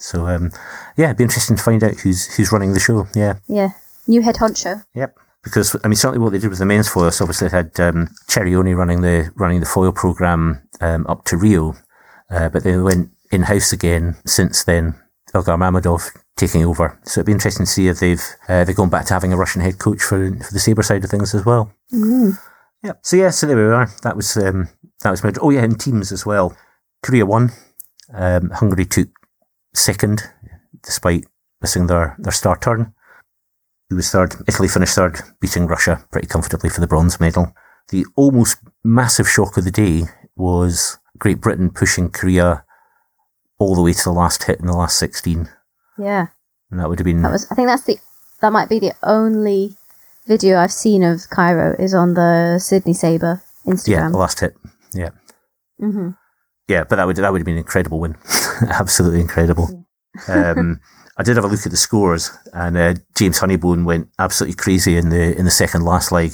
[0.00, 0.52] So um,
[0.96, 3.06] yeah, it'd be interesting to find out who's who's running the show.
[3.16, 3.38] Yeah.
[3.48, 3.70] Yeah,
[4.06, 4.84] new head honcho.
[4.94, 5.18] Yep.
[5.44, 7.78] Because I mean, certainly what they did with the men's foil, so obviously they had
[7.80, 11.74] um, Cerioni running the running the foil program um, up to Rio,
[12.30, 14.94] uh, but they went in house again since then.
[15.34, 18.88] Ilgar Mamedov taking over, so it'd be interesting to see if they've uh, they've gone
[18.88, 21.44] back to having a Russian head coach for for the saber side of things as
[21.44, 21.72] well.
[21.92, 22.38] Mm.
[22.82, 23.00] Yep.
[23.02, 23.90] So yeah, so there we are.
[24.02, 24.68] That was um,
[25.02, 25.40] that was major.
[25.42, 26.56] Oh yeah, in teams as well.
[27.02, 27.50] Korea won.
[28.12, 29.08] Um, Hungary took
[29.74, 30.22] second,
[30.82, 31.26] despite
[31.60, 32.94] missing their their star turn.
[33.90, 34.34] Who was third?
[34.46, 37.52] Italy finished third, beating Russia pretty comfortably for the bronze medal.
[37.90, 40.02] The almost massive shock of the day
[40.36, 42.64] was Great Britain pushing Korea
[43.58, 45.48] all the way to the last hit in the last sixteen,
[45.98, 46.26] Yeah,
[46.70, 47.50] and that would have been that was.
[47.50, 47.98] I think that's the.
[48.40, 49.74] That might be the only
[50.28, 53.88] video I've seen of Cairo is on the Sydney Saber Instagram.
[53.88, 54.54] yeah the last hit.
[54.92, 55.10] Yeah.
[55.80, 56.10] hmm
[56.68, 58.16] Yeah, but that would that would have been an incredible win,
[58.68, 59.86] absolutely incredible.
[60.28, 60.80] Um,
[61.18, 64.96] I did have a look at the scores, and uh, James Honeybone went absolutely crazy
[64.96, 66.32] in the in the second last leg.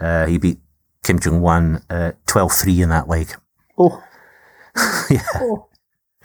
[0.00, 0.58] Uh, he beat
[1.04, 3.28] Kim Jung-hwan uh, 12-3 in that leg.
[3.78, 4.02] Oh.
[5.10, 5.22] Yeah.
[5.36, 5.68] Oh.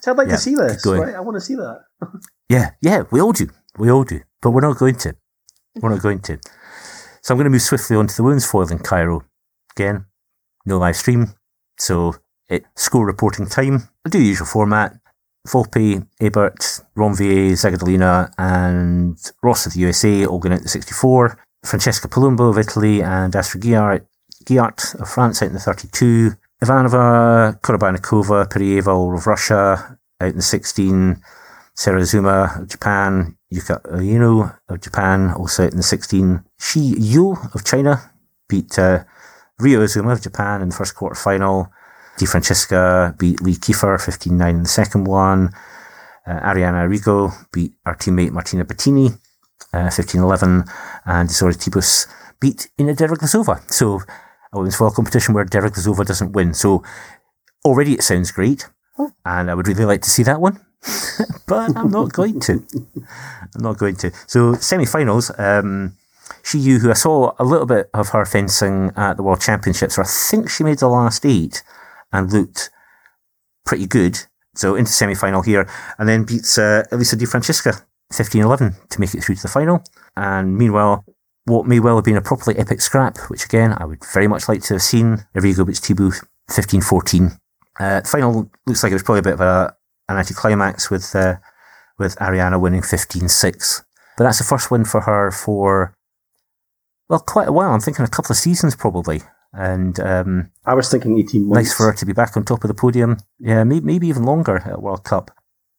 [0.00, 0.84] so I'd like Yeah, to see this.
[0.84, 1.14] Right?
[1.14, 1.84] I want to see that.
[2.48, 5.14] Yeah, yeah, we all do, we all do, but we're not going to.
[5.80, 6.38] We're not going to.
[7.22, 9.24] So I'm going to move swiftly on to the women's foil in Cairo.
[9.74, 10.04] Again,
[10.66, 11.34] no live stream,
[11.78, 12.16] so
[12.50, 13.88] it score reporting time.
[14.04, 14.96] I'll do the usual format.
[15.48, 21.38] Volpe, Ebert, Ranvier, Zagidullina, and Ross of the USA all going out in the 64.
[21.64, 26.32] Francesca Palumbo of Italy and Astrid Guyart of France out in the 32.
[26.62, 31.20] Ivanova, Korobeynikova, Perieva of Russia out in the 16.
[31.74, 36.44] Sera Azuma of Japan, Yuka Ueno of Japan also out in the 16.
[36.58, 38.12] Shi Yu of China
[38.48, 39.04] beat uh,
[39.58, 41.72] Rio Azuma of Japan in the first quarter final.
[42.18, 45.50] Di Francisca beat Lee Kiefer 15-9 in the second one.
[46.26, 49.12] Uh, Arianna Errigo beat our teammate Martina Batini
[49.72, 50.68] uh, 15-11.
[51.06, 52.06] And Ysaora Thibus
[52.40, 53.60] beat Inna Deriglazova.
[53.72, 54.00] So
[54.52, 56.54] a women's foil competition where Deriglazova doesn't win.
[56.54, 56.82] So
[57.64, 58.68] already it sounds great.
[59.24, 60.60] And I would really like to see that one.
[61.46, 62.62] but I'm not going to.
[63.54, 64.12] I'm not going to.
[64.26, 65.96] So semi-finals, um,
[66.42, 69.98] Shi Yu, who I saw a little bit of her fencing at the World Championships,
[69.98, 71.62] or I think she made the last eight
[72.12, 72.70] and looked
[73.64, 74.18] pretty good.
[74.54, 77.72] So into semi-final here, and then beats uh, Elisa Di Francisca
[78.12, 79.82] 15-11 to make it through to the final.
[80.14, 81.06] And meanwhile,
[81.44, 84.48] what may well have been a properly epic scrap, which again I would very much
[84.48, 85.24] like to have seen.
[85.34, 86.14] Errigo beats Tibu
[86.50, 87.38] 15-14.
[87.80, 89.74] Uh, the final looks like it was probably a bit of a,
[90.08, 91.36] an anticlimax with uh,
[91.98, 93.82] with Arianna winning 15-6.
[94.16, 95.94] But that's the first win for her for
[97.08, 97.72] well, quite a while.
[97.72, 99.22] I'm thinking a couple of seasons probably.
[99.52, 101.68] And um, I was thinking 18 months.
[101.68, 103.18] nice for her to be back on top of the podium.
[103.38, 105.30] Yeah, maybe, maybe even longer at World Cup.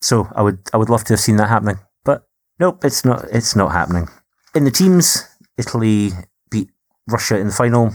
[0.01, 1.79] So I would I would love to have seen that happening.
[2.03, 2.27] But
[2.59, 4.09] nope, it's not it's not happening.
[4.53, 5.23] In the teams,
[5.57, 6.11] Italy
[6.51, 6.69] beat
[7.07, 7.93] Russia in the final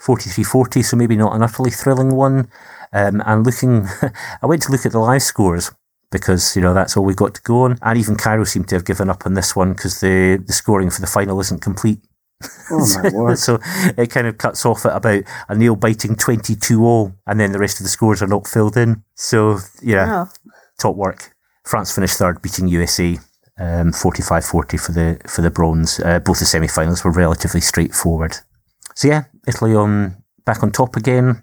[0.00, 2.50] 43-40, so maybe not an utterly thrilling one.
[2.92, 3.88] Um, and looking,
[4.42, 5.72] I went to look at the live scores
[6.12, 7.78] because you know that's all we got to go on.
[7.82, 10.90] And even Cairo seemed to have given up on this one because the the scoring
[10.90, 12.00] for the final isn't complete.
[12.70, 13.38] Oh my word.
[13.38, 13.58] so
[13.96, 17.58] it kind of cuts off at about a nail biting 22 all, and then the
[17.58, 19.02] rest of the scores are not filled in.
[19.14, 20.30] So, yeah, Oh,
[20.78, 21.32] top work.
[21.64, 23.18] France finished third, beating USA.
[23.58, 25.98] Um, 45-40 for the for the bronze.
[25.98, 28.36] Uh, both the semi-finals were relatively straightforward.
[28.94, 31.42] So yeah, Italy on back on top again.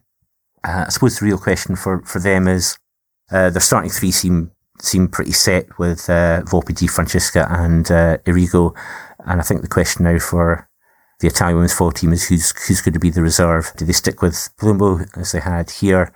[0.64, 2.78] Uh, I suppose the real question for, for them is
[3.32, 8.18] uh, their starting three seem seem pretty set with uh, Volpe, Di Francisca, and uh,
[8.28, 8.76] Errigo.
[9.26, 10.70] And I think the question now for
[11.24, 13.72] the Italian women's football team is who's who's going to be the reserve?
[13.78, 16.12] Do they stick with Palumbo as they had here,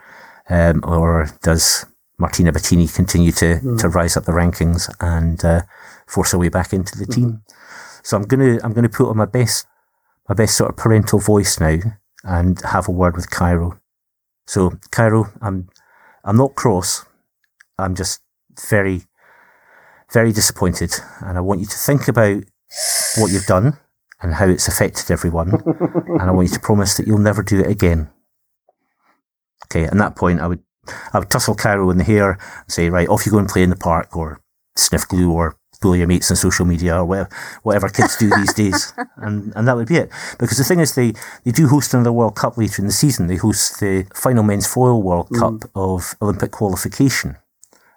[0.50, 1.86] um, or does
[2.20, 5.62] Martina Batini continue to, to rise up the rankings and uh,
[6.08, 7.42] force her way back into the team?
[8.04, 9.66] So I'm gonna I'm gonna put on my best
[10.28, 11.80] my best sort of parental voice now
[12.26, 13.80] and have a word with Cairo.
[14.46, 15.70] So, Cairo, I'm,
[16.26, 17.06] I'm not cross.
[17.80, 18.20] I'm just
[18.68, 19.04] very,
[20.12, 20.94] very disappointed.
[21.22, 22.44] And I want you to think about
[23.18, 23.78] what you've done
[24.22, 25.54] and how it's affected everyone.
[25.66, 28.10] and I want you to promise that you'll never do it again.
[29.66, 30.64] Okay, at that point, I would,
[31.14, 33.64] I would tussle Cairo in the hair and say, right, off you go and play
[33.64, 34.42] in the park or
[34.76, 37.30] sniff glue or bully your mates on social media or whatever,
[37.64, 38.94] whatever kids do these days.
[39.18, 40.12] And, and that would be it.
[40.38, 41.12] Because the thing is, they,
[41.44, 43.26] they do host another World Cup later in the season.
[43.26, 45.40] They host the final men's foil World mm.
[45.40, 47.36] Cup of Olympic qualification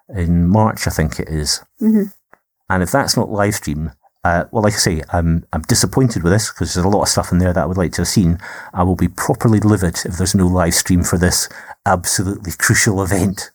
[0.09, 1.63] in March, I think it is.
[1.79, 2.05] Mm-hmm.
[2.69, 3.91] And if that's not live stream,
[4.23, 7.07] uh, well, like I say, I'm I'm disappointed with this because there's a lot of
[7.07, 8.37] stuff in there that I would like to have seen.
[8.73, 11.49] I will be properly livid if there's no live stream for this
[11.85, 13.51] absolutely crucial event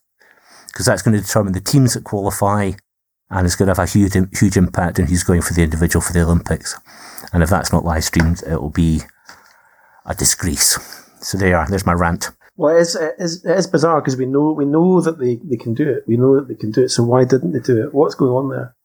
[0.69, 2.73] because that's going to determine the teams that qualify
[3.31, 6.01] and it's going to have a huge huge impact on who's going for the individual
[6.01, 6.79] for the Olympics.
[7.33, 9.01] And if that's not live streamed, it will be
[10.05, 10.79] a disgrace.
[11.21, 11.69] So there, you are.
[11.69, 12.31] there's my rant.
[12.57, 15.37] Well, it is, it is, it is bizarre because we know we know that they,
[15.45, 16.05] they can do it.
[16.07, 16.91] We know that they can do it.
[16.91, 17.95] So why didn't they do it?
[17.95, 18.76] What's going on there?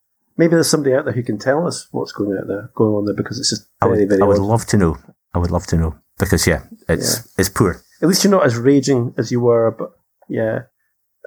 [0.42, 3.06] Maybe there's somebody out there who can tell us what's going out there, going on
[3.06, 4.22] there, because it's just very, I would, very.
[4.24, 4.44] I would odd.
[4.44, 4.98] love to know.
[5.36, 7.24] I would love to know because yeah, it's yeah.
[7.38, 7.84] it's poor.
[8.02, 9.92] At least you're not as raging as you were, but
[10.28, 10.62] yeah,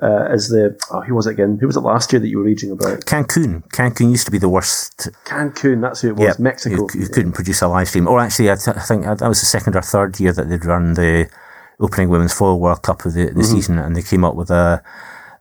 [0.03, 1.59] uh, as the oh, who was it again?
[1.61, 3.03] Who was it last year that you were raging about?
[3.03, 3.63] Cancun.
[3.69, 5.09] Cancun used to be the worst.
[5.27, 6.41] Cancun, that's who it was.
[6.41, 6.89] Mexico.
[6.93, 9.39] You, you couldn't produce a live stream, or actually, I, th- I, think that was
[9.39, 11.31] the second or third year that they'd run the
[11.79, 13.43] opening women's foil World Cup of the, the mm-hmm.
[13.43, 14.83] season, and they came up with a,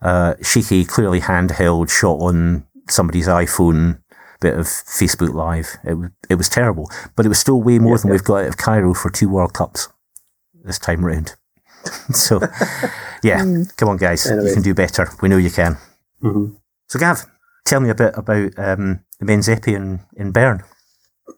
[0.00, 4.00] a shaky, clearly handheld shot on somebody's iPhone
[4.40, 5.78] bit of Facebook Live.
[5.84, 8.56] It, it was terrible, but it was still way more than we've got out of
[8.56, 9.88] Cairo for two World Cups
[10.62, 11.34] this time round.
[12.12, 12.40] so,
[13.22, 13.74] yeah, mm.
[13.76, 14.48] come on, guys, anyway.
[14.48, 15.08] you can do better.
[15.22, 15.76] We know you can.
[16.22, 16.54] Mm-hmm.
[16.88, 17.24] So, Gav,
[17.64, 20.62] tell me a bit about um, the men's epee in, in Bern.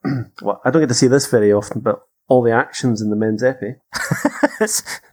[0.43, 3.17] well, I don't get to see this very often, but all the actions in the
[3.17, 3.77] men's epee.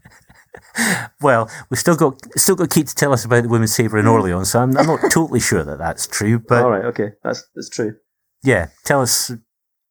[1.21, 4.07] well, we've still got still got Kate to tell us about the women's sabre in
[4.07, 6.39] Orleans, so I'm, I'm not totally sure that that's true.
[6.39, 7.95] But all right, okay, that's that's true.
[8.43, 9.31] Yeah, tell us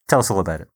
[0.09, 0.68] tell us all about it.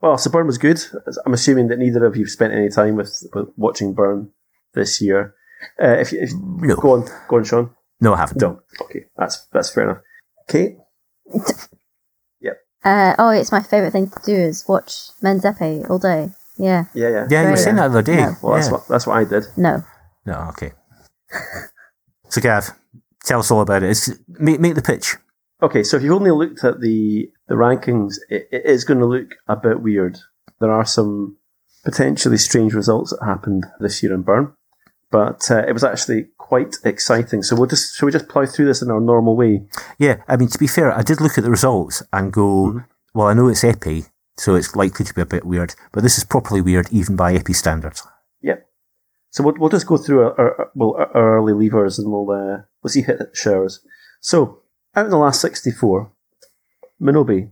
[0.00, 0.80] Well, so Bern was good.
[1.26, 4.30] I'm assuming that neither of you spent any time with, with watching Bern
[4.74, 5.34] this year.
[5.82, 6.76] Uh, if, if no.
[6.76, 7.70] go on, go on, Sean.
[8.00, 8.40] No, I haven't.
[8.40, 8.60] No.
[8.82, 10.02] Okay, that's that's fair enough.
[10.46, 10.76] Kate.
[12.40, 12.58] yep.
[12.84, 16.30] Uh, oh, it's my favourite thing to do is watch men's epee all day.
[16.58, 16.84] Yeah.
[16.94, 17.26] Yeah, yeah.
[17.30, 18.16] Yeah, you were saying that the other day.
[18.16, 18.34] No.
[18.42, 19.44] Well, that's what that's what I did.
[19.56, 19.82] No.
[20.26, 20.72] No, okay.
[22.28, 22.70] so, Gav,
[23.24, 23.90] tell us all about it.
[23.90, 25.16] It's, make make the pitch.
[25.62, 29.06] Okay, so if you've only looked at the the rankings, it, it is going to
[29.06, 30.18] look a bit weird.
[30.60, 31.36] There are some
[31.84, 34.52] potentially strange results that happened this year in Bern,
[35.10, 37.42] but uh, it was actually quite exciting.
[37.42, 39.66] So we'll just shall we just plough through this in our normal way?
[39.98, 42.78] Yeah, I mean to be fair, I did look at the results and go, mm-hmm.
[43.14, 46.16] well, I know it's Epee, so it's likely to be a bit weird, but this
[46.16, 48.06] is properly weird even by Epee standards.
[48.42, 48.66] Yep.
[49.30, 52.62] So we'll, we'll just go through our, our, well, our early levers and we'll uh,
[52.82, 53.80] we'll see hit showers.
[54.20, 54.62] So
[54.94, 56.12] out in the last sixty four,
[57.00, 57.50] Minobe,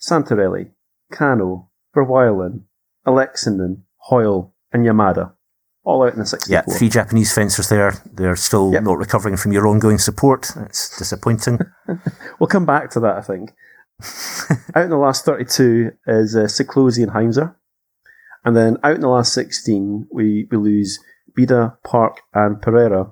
[0.00, 0.70] Santarelli,
[1.10, 2.62] Kano, Verwijlen,
[3.06, 5.32] Alexinen, Hoyle, and Yamada.
[5.84, 6.52] All out in the 64.
[6.52, 7.94] Yeah, three Japanese fencers there.
[8.12, 8.82] They're still yep.
[8.82, 10.50] not recovering from your ongoing support.
[10.56, 11.60] It's disappointing.
[12.40, 13.52] we'll come back to that, I think.
[14.74, 17.56] Out in the last 32 is uh, Siklosi and Heinzer.
[18.44, 21.00] And then out in the last 16, we, we lose
[21.36, 23.10] Bida, Park, and Pereira.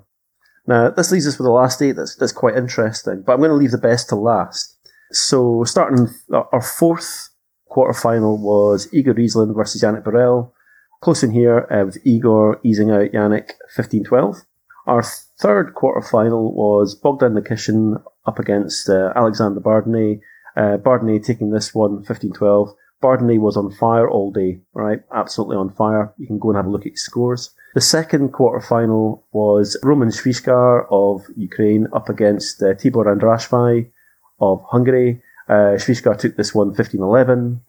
[0.67, 3.49] Now, this leaves us with the last eight that's, that's quite interesting, but I'm going
[3.49, 4.75] to leave the best to last.
[5.11, 7.29] So starting our fourth
[7.69, 10.53] quarterfinal was Igor Reizlin versus Yannick Borel.
[11.01, 14.45] Close in here uh, with Igor easing out Yannick 15-12.
[14.87, 20.21] Our third quarterfinal was Bogdan Nikishin up against uh, Alexander Bardenet.
[20.55, 22.73] Uh, Bardenet taking this one 15-12.
[23.03, 25.01] Bardenet was on fire all day, right?
[25.13, 26.13] Absolutely on fire.
[26.17, 27.53] You can go and have a look at his scores.
[27.73, 33.91] The second quarterfinal was Roman Svichkar of Ukraine up against uh, Tibor Andrásfi
[34.39, 35.21] of Hungary.
[35.49, 37.59] Uh, took this one 15-11.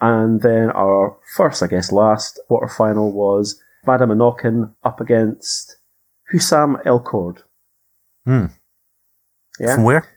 [0.00, 5.78] And then our first, I guess, last quarterfinal was Vadim Anokhin up against
[6.32, 7.38] Hussam Elkord.
[8.24, 8.46] Hmm.
[9.58, 9.74] Yeah.
[9.74, 10.08] From where?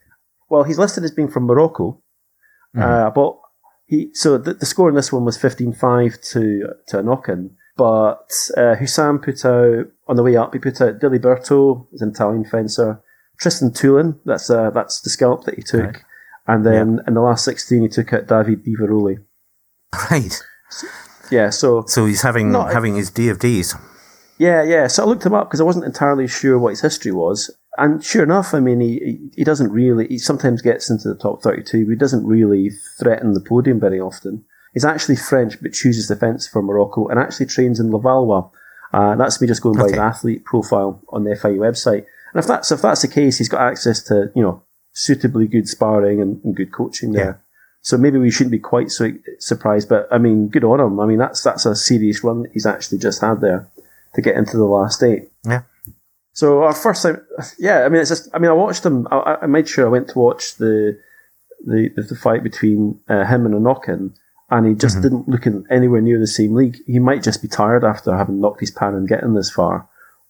[0.50, 2.02] Well, he's listed as being from Morocco.
[2.76, 2.82] Mm.
[2.82, 3.40] Uh, but
[3.86, 7.52] he, so the, the score in this one was 15-5 to, to Anokhin.
[7.76, 12.46] But uh, Hussam put out, on the way up, he put out Diliberto, an Italian
[12.46, 13.02] fencer,
[13.40, 15.86] Tristan Tulen, that's uh, that's the scalp that he took.
[15.86, 16.04] Right.
[16.46, 17.04] And then yeah.
[17.08, 19.24] in the last 16, he took out David Di Veroli.
[20.12, 20.40] Right.
[21.32, 21.84] Yeah, so.
[21.88, 23.76] So he's having not, having his day of days.
[24.38, 24.88] Yeah, yeah.
[24.88, 27.52] So I looked him up because I wasn't entirely sure what his history was.
[27.80, 31.42] And sure enough, I mean, he, he doesn't really, he sometimes gets into the top
[31.42, 34.44] 32, but he doesn't really threaten the podium very often.
[34.74, 38.52] He's actually French, but chooses defence for Morocco and actually trains in Levallois.
[38.94, 42.06] Uh, that's me just going by the athlete profile on the FIU website.
[42.34, 44.64] And if that's if that's the case, he's got access to you know
[44.94, 47.42] suitably good sparring and, and good coaching there.
[47.82, 49.90] So maybe we shouldn't be quite so surprised.
[49.90, 51.00] But I mean, good on him.
[51.00, 53.70] I mean, that's that's a serious run that he's actually just had there
[54.16, 55.30] to get into the last eight.
[55.46, 55.64] Yeah.
[56.40, 57.18] So our first time,
[57.68, 57.80] yeah.
[57.86, 58.26] I mean, it's just.
[58.34, 59.08] I mean, I watched him.
[59.12, 60.98] I, I- made sure I went to watch the
[61.72, 64.02] the the, the fight between uh, him and Anokin,
[64.50, 66.78] and he just didn't look in anywhere near the same league.
[66.88, 69.76] He might just be tired after having knocked his pan and getting this far,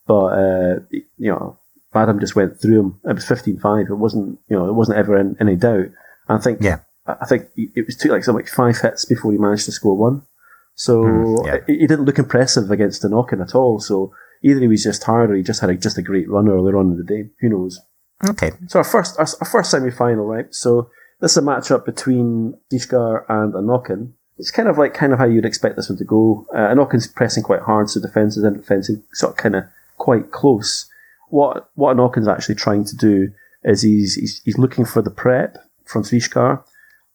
[0.08, 0.74] but uh,
[1.18, 1.58] you know,
[1.94, 3.00] Badham just went through him.
[3.06, 3.90] It was 15-5.
[3.90, 5.90] It wasn't you know it wasn't ever in any doubt.
[6.28, 6.80] And I think Yeah.
[7.24, 9.98] I think it was two like something like five hits before he managed to score
[9.98, 10.22] one.
[10.76, 11.58] So Mm, yeah.
[11.68, 13.80] he he didn't look impressive against Anokin at all.
[13.80, 16.50] So either he was just tired or he just had a, just a great run
[16.50, 17.30] earlier on in the day.
[17.42, 17.80] Who knows?
[18.28, 18.52] Okay.
[18.68, 20.54] So our first our, our first semi final, right?
[20.54, 20.90] So
[21.22, 24.14] this is a matchup between Svichkar and Anokin.
[24.38, 26.48] It's kind of like kind of how you'd expect this one to go.
[26.54, 29.64] Uh, Anokin's pressing quite hard, so defenses and fencing sort of kind of
[29.98, 30.90] quite close.
[31.30, 33.30] What what Anokin's actually trying to do
[33.64, 36.64] is he's he's, he's looking for the prep from Svichkar,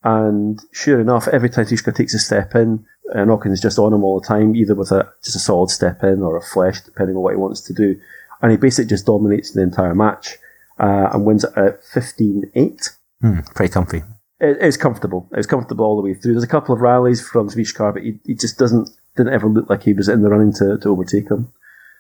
[0.02, 4.04] and sure enough, every time Svichkar takes a step in, Anokin is just on him
[4.04, 7.16] all the time, either with a just a solid step in or a flèche, depending
[7.16, 7.98] on what he wants to do.
[8.40, 10.38] And he basically just dominates the entire match
[10.78, 12.90] uh, and wins it at 15-8.
[13.20, 13.98] Hmm, pretty comfy.
[14.40, 15.28] It, it's comfortable.
[15.32, 16.32] It was comfortable all the way through.
[16.32, 19.70] There's a couple of rallies from Svichkar, but he, he just doesn't didn't ever look
[19.70, 21.52] like he was in the running to, to overtake him.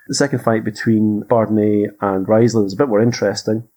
[0.08, 3.68] The second fight between Bardenet and Reizlin is a bit more interesting.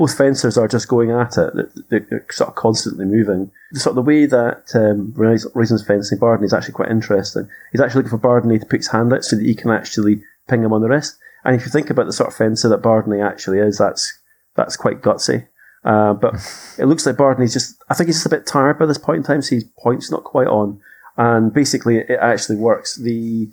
[0.00, 1.52] Both fencers are just going at it.
[1.90, 3.50] They're, they're, sort of constantly moving.
[3.72, 7.46] The sort of the way that um, fencing Bardenet is actually quite interesting.
[7.70, 10.22] He's actually looking for Bardenet to put his hand out so that he can actually
[10.48, 11.18] ping him on the wrist.
[11.44, 14.18] And if you think about the sort of fencer that Bardenet actually is, that's
[14.56, 15.48] that's quite gutsy.
[15.84, 16.34] Uh, but
[16.78, 19.18] it looks like Bardenet's just, I think he's just a bit tired by this point
[19.18, 20.80] in time, so his point's not quite on.
[21.18, 22.96] And basically, it actually works.
[22.96, 23.50] The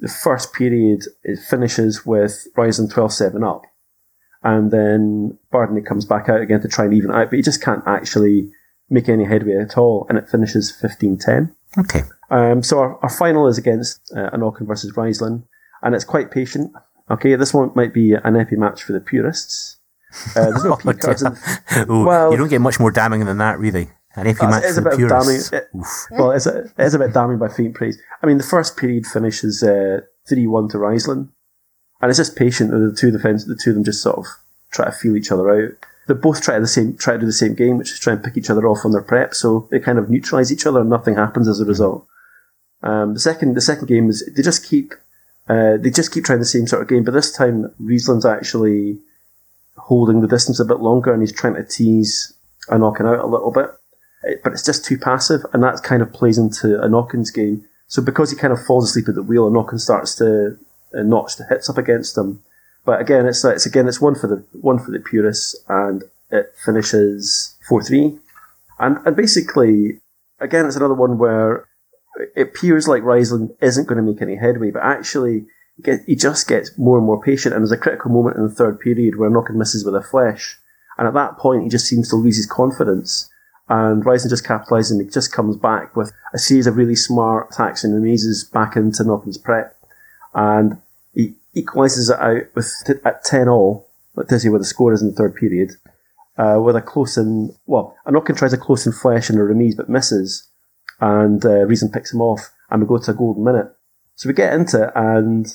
[0.00, 3.62] the first period it finishes with Reizlin 12 7 up.
[4.42, 7.62] And then Bardenet comes back out again to try and even out, but he just
[7.62, 8.50] can't actually
[8.88, 10.06] make any headway at all.
[10.08, 11.54] And it finishes 15 10.
[11.78, 12.02] Okay.
[12.30, 15.42] Um, so our, our final is against uh, Anokin versus Reizlin,
[15.82, 16.72] and it's quite patient.
[17.10, 19.78] Okay, this one might be an épée match for the purists.
[20.36, 21.22] Uh, there's no P cards.
[21.22, 21.36] In,
[21.88, 23.90] Oh, Well- you don't get much more damning than that, really.
[24.16, 25.50] An épée match for the purists.
[25.50, 25.66] damning.
[25.74, 28.00] It- well, it's a, it is a bit damning by faint praise.
[28.22, 31.28] I mean, the first period finishes uh, three one to Reizlin,
[32.00, 32.70] and it's just patient.
[32.70, 34.26] The two defense, the two of them just sort of
[34.70, 35.72] try to feel each other out.
[36.08, 38.12] They both try to the same, try to do the same game, which is try
[38.14, 39.34] and pick each other off on their prep.
[39.34, 42.06] So they kind of neutralize each other, and nothing happens as a result.
[42.82, 44.94] Um, the second, the second game is they just keep,
[45.48, 48.98] uh, they just keep trying the same sort of game, but this time Reizlin's actually
[49.76, 52.32] holding the distance a bit longer, and he's trying to tease
[52.68, 53.70] and knocking out a little bit
[54.22, 57.64] it- but it's just too passive, and that kind of plays into a Knockin's game.
[57.88, 60.58] So because he kind of falls asleep at the wheel, and Knockin starts to
[60.92, 62.42] notch the hits up against them.
[62.84, 66.54] But again, it's it's again it's one for the one for the purists, and it
[66.64, 68.18] finishes four three,
[68.78, 70.00] and and basically
[70.40, 71.66] again it's another one where
[72.34, 75.46] it appears like Reizlin isn't going to make any headway, but actually
[75.82, 78.54] get, he just gets more and more patient, and there's a critical moment in the
[78.54, 80.54] third period where Knockin misses with a flèche,
[80.98, 83.30] and at that point he just seems to lose his confidence
[83.70, 87.50] and Reizlin just capitalises and he just comes back with a series of really smart
[87.52, 89.76] attacks and remises back into Knockin's prep.
[90.34, 90.80] And
[91.14, 92.72] he equalises it out with
[93.04, 93.88] at 10 all,
[94.28, 95.70] tells you where the score is in the third period,
[96.38, 99.42] uh, with a close in, well, a Knockin tries a close in flèche and a
[99.42, 100.48] remise but misses,
[101.00, 103.66] and uh, Reizlin picks him off, and we go to a golden minute.
[104.16, 105.46] So we get into it, and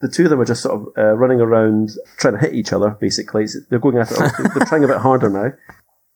[0.00, 2.72] the two of them are just sort of uh, running around trying to hit each
[2.72, 3.46] other, basically.
[3.68, 4.08] They're going it,
[4.54, 5.52] they're trying a bit harder now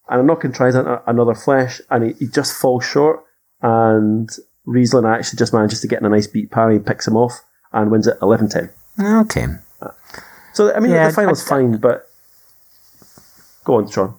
[0.09, 3.25] and Anokin tries an- another flèche, and he, he just falls short.
[3.63, 4.29] And
[4.67, 7.45] Reizlin actually just manages to get in a nice beat parry and picks him off
[7.75, 8.71] and wins it 11-10.
[9.23, 9.47] Okay.
[10.55, 12.09] So I mean, Yeah, the final's I- fine, but
[13.65, 14.15] go on, Sean.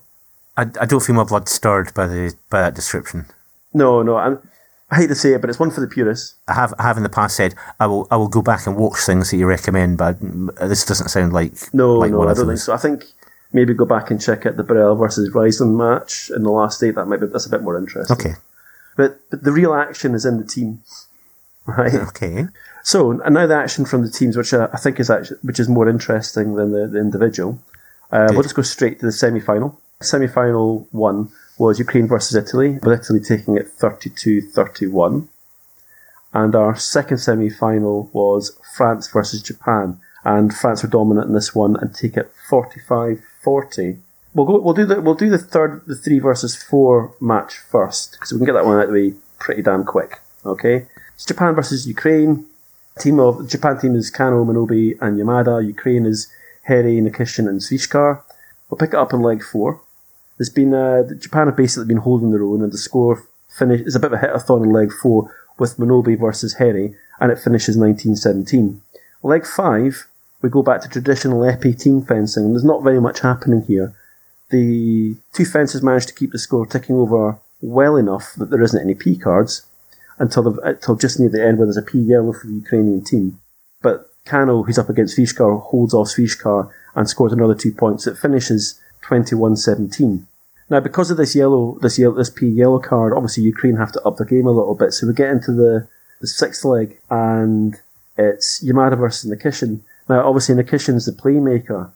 [0.58, 3.26] I, I don't feel my blood stirred by the by that description.
[3.74, 4.40] No, no, I'm,
[4.90, 6.36] I hate to say it, but it's one for the purists.
[6.48, 8.78] I have I have in the past said I will I will go back and
[8.78, 10.18] watch things that you recommend, but
[10.60, 12.64] this doesn't sound like No, like no, one I of don't think those.
[12.66, 12.74] so.
[12.74, 13.06] I think
[13.52, 16.96] maybe go back and check out the Borel versus Reizlin match in the last eight.
[16.96, 18.16] That might be that's a bit more interesting.
[18.16, 18.34] Okay,
[18.96, 20.82] but but the real action is in the team,
[21.66, 21.94] right?
[21.96, 22.48] okay,
[22.86, 25.60] So, and now the action from the teams, which uh, I think is actually, which
[25.60, 27.58] is more interesting than the, the individual.
[28.12, 29.82] Uh, we'll just go straight to the semi-final.
[30.04, 35.28] Semi-final one was Ukraine versus Italy, with Italy taking it 32-31.
[36.32, 41.76] And our second semi-final was France versus Japan, and France were dominant in this one
[41.78, 43.98] and take it 45-40.
[44.36, 44.60] We'll go.
[44.60, 45.02] We'll do the.
[45.02, 48.66] We'll do the third, the three versus four match first, because we can get that
[48.66, 50.20] one out of the way pretty damn quick.
[50.46, 52.46] Okay, it's Japan versus Ukraine.
[53.00, 55.66] Team of Japan team is Kano, Minobe, and Yamada.
[55.66, 56.32] Ukraine is
[56.64, 58.22] Herey, Nikishin, and Svichkar.
[58.70, 59.82] We'll pick it up in leg four.
[60.38, 63.96] There's been uh, Japan have basically been holding their own, and the score finish is
[63.96, 65.30] a bit of a hit-a-thon in leg four
[65.60, 68.82] with Minobe versus Herey, and it finishes 1917.
[69.24, 70.08] Leg five,
[70.42, 73.94] we go back to traditional épée team fencing, and there's not very much happening here.
[74.52, 78.82] The two fences manage to keep the score ticking over well enough that there isn't
[78.82, 79.66] any P cards
[80.18, 83.04] until the, until just near the end where there's a P yellow for the Ukrainian
[83.04, 83.40] team.
[83.82, 88.08] But Kano, who's up against Svichkar, holds off Svichkar and scores another two points.
[88.08, 90.26] It finishes 21-17.
[90.70, 94.02] Now, because of this yellow, this yellow, this P yellow card, obviously Ukraine have to
[94.02, 94.94] up the game a little bit.
[94.94, 95.88] So we get into the,
[96.22, 97.76] the sixth leg, and
[98.18, 99.82] it's Yamada versus Nikishin.
[100.10, 101.92] Now, obviously Nikishin's the playmaker,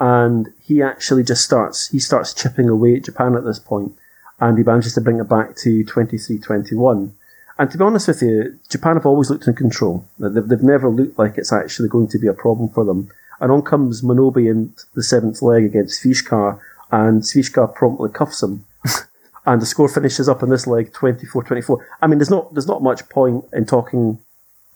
[0.00, 3.92] and he actually just starts, he starts chipping away at Japan at this point,
[4.40, 7.10] and he manages to bring it back to 23-21.
[7.58, 10.06] And to be honest with you, Japan have always looked in control.
[10.18, 13.10] They've, they've never looked like it's actually going to be a problem for them.
[13.40, 18.64] And on comes Minobe in the seventh leg against Svichkar, and Svichkar promptly cuffs him.
[19.46, 21.78] and the score finishes up in this leg 24-24.
[22.02, 24.18] I mean, there's not there's not much point in talking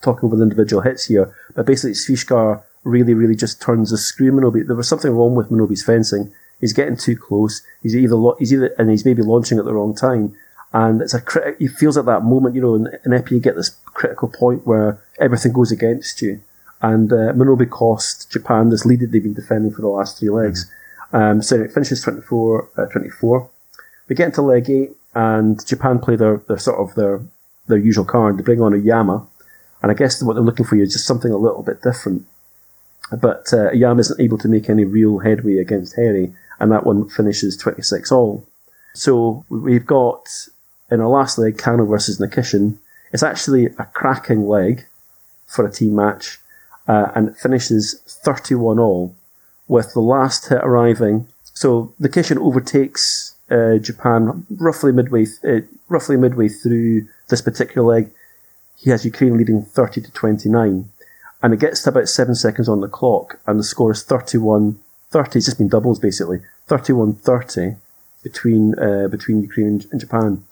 [0.02, 4.66] talking with individual hits here, but basically Svichkar really, really just turns the screw Minobe.
[4.66, 6.32] There was something wrong with Minobe's fencing.
[6.60, 7.62] He's getting too close.
[7.82, 10.34] He's either lo- he's either and he's maybe launching at the wrong time.
[10.72, 13.40] And it's a crit- he feels at that moment, you know, in, in épée you
[13.40, 16.40] get this critical point where everything goes against you.
[16.80, 20.30] And uh, Minobe cost Japan this lead that they've been defending for the last three
[20.30, 20.70] legs.
[21.12, 23.50] Um, so it finishes 24, uh, 24.
[24.08, 27.20] We get into leg eight, and Japan play their, their sort of their
[27.66, 28.38] their usual card.
[28.38, 29.26] They bring on a Yama,
[29.82, 32.26] and I guess what they're looking for is just something a little bit different.
[33.12, 37.08] But uh, Yama isn't able to make any real headway against Herey, and that one
[37.08, 38.46] finishes 26 all.
[38.94, 40.28] So we've got
[40.90, 42.78] in our last leg, Kano versus Nikishin.
[43.12, 44.86] It's actually a cracking leg
[45.46, 46.38] for a team match,
[46.88, 49.14] uh, and it finishes 31 all,
[49.68, 51.26] with the last hit arriving.
[51.54, 58.10] So Nikishin overtakes uh, Japan roughly midway, th- uh, roughly midway through this particular leg.
[58.76, 60.88] He has Ukraine leading 30 to 29,
[61.42, 64.78] and it gets to about seven seconds on the clock, and the score is 31
[65.10, 65.38] 30.
[65.38, 67.76] It's just been doubles basically, 31 30
[68.22, 70.44] between uh, between Ukraine and, and Japan.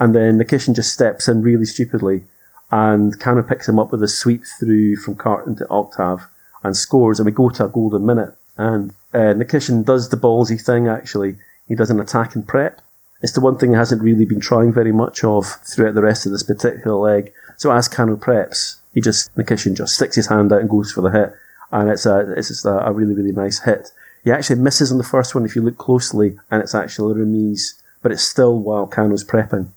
[0.00, 2.24] And then Nikishin just steps in really stupidly,
[2.70, 6.26] and Kano picks him up with a sweep through from Carton to Octave
[6.64, 8.34] and scores, and we go to a golden minute.
[8.56, 11.36] And uh, Nikishin does the ballsy thing, actually.
[11.68, 12.80] He does an attack and prep.
[13.22, 16.26] It's the one thing he hasn't really been trying very much of throughout the rest
[16.26, 17.32] of this particular leg.
[17.56, 21.00] So as Kano preps, he just, Nikishin just sticks his hand out and goes for
[21.02, 21.32] the hit.
[21.70, 23.92] And it's a, it's just a, a really, really nice hit.
[24.24, 27.14] He actually misses on the first one if you look closely, and it's actually a
[27.14, 29.68] remise, but it's still while Kano's prepping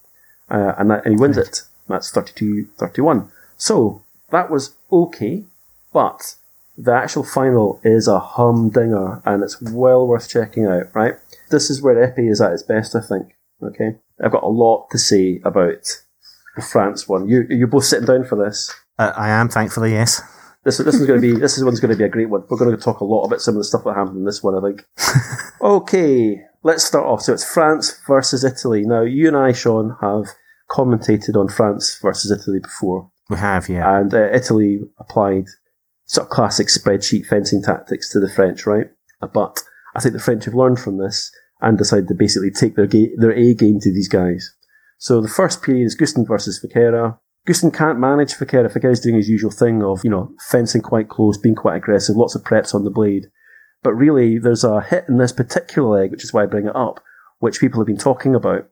[0.50, 1.62] uh, and, that, and he wins it.
[1.88, 3.30] That's 32-31.
[3.58, 5.46] So that was okay,
[5.94, 6.36] but
[6.78, 10.94] the actual final is a humdinger, and it's well worth checking out.
[10.94, 11.16] Right,
[11.50, 13.36] this is where épée is at its best, I think.
[13.64, 16.04] Okay, I've got a lot to say about
[16.56, 17.28] the France one.
[17.28, 18.74] You you're both sitting down for this.
[19.00, 20.22] Uh, I am, thankfully, yes.
[20.68, 22.44] This this is going to be this is one's going to be a great one.
[22.50, 24.44] We're going to talk a lot about some of the stuff that happened in this
[24.44, 24.54] one.
[24.54, 24.86] I think.
[25.62, 27.22] okay, let's start off.
[27.22, 28.82] So it's France versus Italy.
[28.82, 30.26] Now you and I, Sean, have
[30.70, 33.98] commentated on France versus Italy before, We have, yeah.
[33.98, 35.46] and uh, Italy applied
[36.04, 38.88] sort of classic spreadsheet fencing tactics to the French, right?
[39.22, 39.64] But
[39.96, 43.16] I think the French have learned from this and decided to basically take their ga-
[43.16, 44.54] their A game to these guys.
[44.98, 47.20] So the first period is Gustin versus Fichera.
[47.48, 48.72] Gustin can't manage Fichera.
[48.72, 52.36] Fichera's doing his usual thing of, you know, fencing quite close, being quite aggressive, lots
[52.36, 53.28] of preps on the blade.
[53.84, 56.76] But really, there's a hit in this particular leg, which is why I bring it
[56.76, 57.02] up,
[57.40, 58.68] which people have been talking about.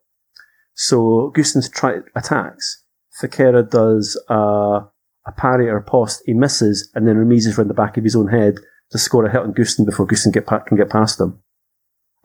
[0.73, 2.83] So Gustin's try attacks.
[3.21, 4.81] Fichera does uh,
[5.25, 6.21] a parry or a post.
[6.25, 8.55] He misses and then remises around the back of his own head
[8.91, 11.39] to score a hit on Gustin before Gustin get pa- can get past him.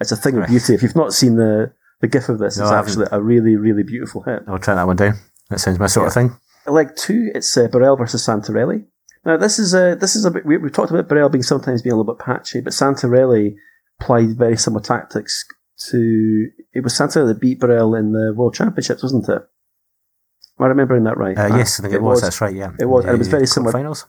[0.00, 0.74] It's a thing of beauty.
[0.74, 3.82] If you've not seen the the gif of this, No, it's actually a really really
[3.82, 4.42] beautiful hit.
[4.48, 5.14] I'll try that one down.
[5.50, 6.36] That sounds my sort of thing.
[6.66, 8.86] Leg two, it's uh, Borel versus Santarelli.
[9.24, 11.82] Now this is a this is a bit we, we've talked about Borel being sometimes
[11.82, 13.56] being a little bit patchy, but Santarelli
[14.00, 15.44] applied very similar tactics
[15.90, 19.42] to it was Santarelli that beat Borel in the World Championships, wasn't it?
[20.58, 21.36] Am I remembering that right?
[21.36, 22.20] Uh, yes, I think it, was.
[22.20, 22.72] That's right, yeah.
[22.78, 23.72] It was, and it was very similar.
[23.72, 24.06] Finals.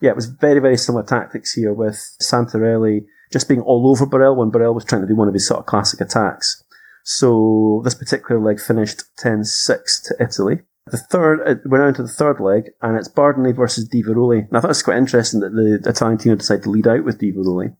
[0.00, 4.36] Yeah, it was very, very similar tactics here with Santarelli just being all over Borel
[4.36, 6.62] when Borel was trying to do one of his sort of classic attacks.
[7.04, 10.60] So this particular leg finished 10-6 to Italy.
[10.86, 14.50] The third, we're now into the third leg, and it's Bardenet versus Di Veroli.
[14.52, 17.18] Now I thought it's quite interesting that the Italian team decided to lead out with
[17.18, 17.74] Di Veroli.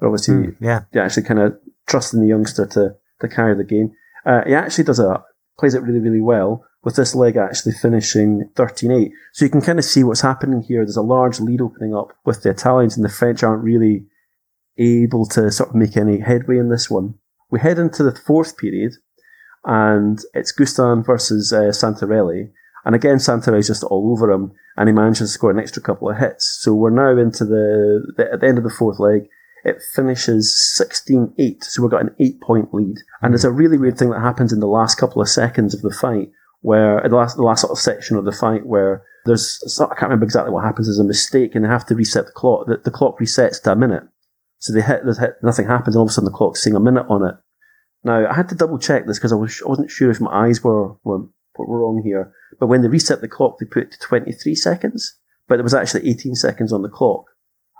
[0.00, 0.80] But obviously, Yeah.
[0.92, 1.56] they actually kind of
[1.86, 3.92] trusting the youngster to, to carry the game.
[4.26, 5.22] Uh, he actually does a,
[5.58, 9.12] plays it really, really well, with this leg actually finishing 13-8.
[9.32, 10.84] So you can kind of see what's happening here.
[10.84, 14.06] There's a large lead opening up with the Italians and the French aren't really
[14.76, 17.14] able to sort of make any headway in this one.
[17.48, 18.94] We head into the fourth period
[19.64, 22.50] and it's Gustin versus uh, Santarelli.
[22.84, 26.10] And again, Santarelli's just all over him and he manages to score an extra couple
[26.10, 26.46] of hits.
[26.60, 29.28] So we're now into the, the at the end of the fourth leg.
[29.64, 31.64] It finishes 16-8.
[31.64, 32.98] So we've got an eight point lead.
[33.22, 35.80] And there's a really weird thing that happens in the last couple of seconds of
[35.80, 39.78] the fight where the last, the last sort of section of the fight where there's,
[39.80, 40.86] I can't remember exactly what happens.
[40.86, 42.66] There's a mistake and they have to reset the clock.
[42.66, 44.02] The, the clock resets to a minute.
[44.58, 46.80] So they hit, hit, nothing happens and all of a sudden the clock's saying a
[46.80, 47.36] minute on it.
[48.04, 50.30] Now, I had to double check this because I, was, I wasn't sure if my
[50.30, 51.26] eyes were, were,
[51.56, 52.32] were wrong here.
[52.60, 55.18] But when they reset the clock, they put it to 23 seconds.
[55.48, 57.24] But there was actually 18 seconds on the clock.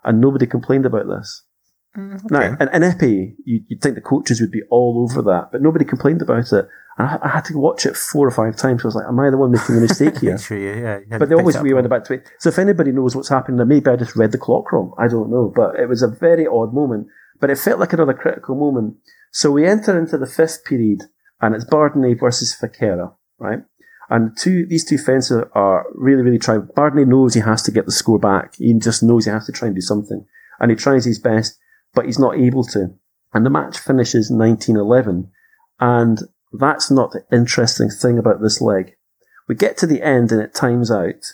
[0.03, 1.43] And nobody complained about this.
[1.97, 2.25] Mm, okay.
[2.31, 5.85] Now, in, Epee, you, would think the coaches would be all over that, but nobody
[5.85, 6.69] complained about it.
[6.99, 8.85] And I, I, had to watch it four or five times.
[8.85, 10.37] I was like, am I the one making the mistake here?
[10.37, 11.19] sure, yeah, yeah.
[11.19, 12.29] But they always rewind about to it.
[12.41, 14.93] So if anybody knows what's happening, then maybe I just read the clock wrong.
[14.99, 15.53] I don't know.
[15.55, 17.07] But it was a very odd moment.
[17.41, 18.97] But it felt like another critical moment.
[19.35, 21.03] So we enter into the fifth period,
[21.41, 23.59] and it's Bardenet versus Fichera, right?
[24.09, 26.69] And two, these two fencers are really, really trying.
[26.77, 28.55] Bardenet knows he has to get the score back.
[28.59, 30.25] He just knows he has to try and do something.
[30.61, 31.59] And he tries his best,
[31.95, 32.95] but he's not able to.
[33.33, 35.33] And the match finishes 1911.
[35.81, 36.21] And
[36.53, 38.95] that's not the interesting thing about this leg.
[39.49, 41.25] We get to the end and it times out.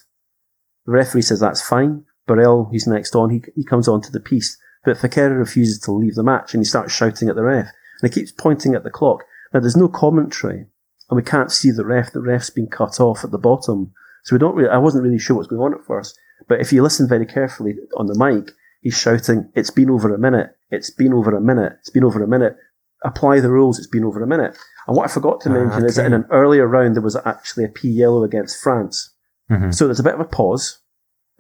[0.87, 2.07] The referee says that's fine.
[2.27, 4.57] Borel, who's next on, he, he comes on to the piste.
[4.87, 7.67] But Fichera refuses to leave the match and he starts shouting at the ref.
[8.01, 9.25] And he keeps pointing at the clock.
[9.53, 10.67] Now there's no commentary
[11.11, 12.13] and we can't see the ref.
[12.13, 13.93] The ref's been cut off at the bottom.
[14.25, 16.19] So we don't really, I wasn't really sure what's going on at first.
[16.49, 20.19] But if you listen very carefully on the mic, he's shouting, it's been over a
[20.19, 20.57] minute.
[20.71, 21.75] It's been over a minute.
[21.81, 22.57] It's been over a minute.
[23.05, 23.79] Apply the rules.
[23.79, 24.57] It's been over a minute.
[24.87, 25.87] And what I forgot to mention okay.
[25.87, 29.15] is that in an earlier round, there was actually a P yellow against France.
[29.51, 29.73] Mm-hmm.
[29.73, 30.79] So there's a bit of a pause.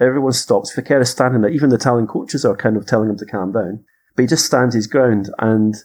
[0.00, 0.74] Everyone stops.
[0.74, 1.50] Fichera standing there.
[1.50, 3.84] Even the Italian coaches are kind of telling him to calm down.
[4.16, 5.76] But he just stands his ground and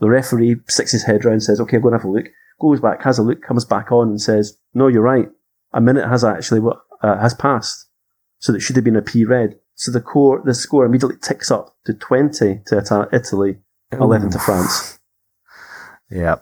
[0.00, 2.26] the referee sticks his head round, says, okay, I'm going to have a look,
[2.60, 5.28] goes back, has a look, comes back on and says, no, you're right.
[5.72, 6.60] A minute has actually,
[7.02, 7.86] uh, has passed.
[8.38, 9.58] So that should have been a P red.
[9.74, 13.58] So the core, the score immediately ticks up to 20 to Italy,
[13.92, 14.30] 11 Ooh.
[14.30, 14.98] to France.
[16.10, 16.36] Yeah.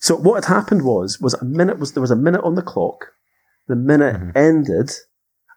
[0.00, 2.62] So what had happened was, was a minute was, there was a minute on the
[2.62, 3.12] clock.
[3.66, 4.36] The minute mm-hmm.
[4.36, 4.90] ended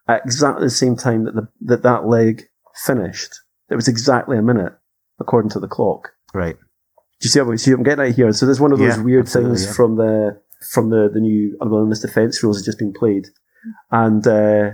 [0.08, 2.44] at exactly the same time that the, that that leg
[2.84, 3.34] finished.
[3.70, 4.74] It was exactly a minute
[5.20, 6.10] according to the clock.
[6.34, 6.58] Right.
[7.20, 8.32] Do you see what, see what I'm getting at here?
[8.32, 9.74] So there's one of those yeah, weird things yeah.
[9.74, 10.42] from the
[10.72, 13.28] from the, the new unwillingness defence rules has just been played.
[13.92, 14.72] And uh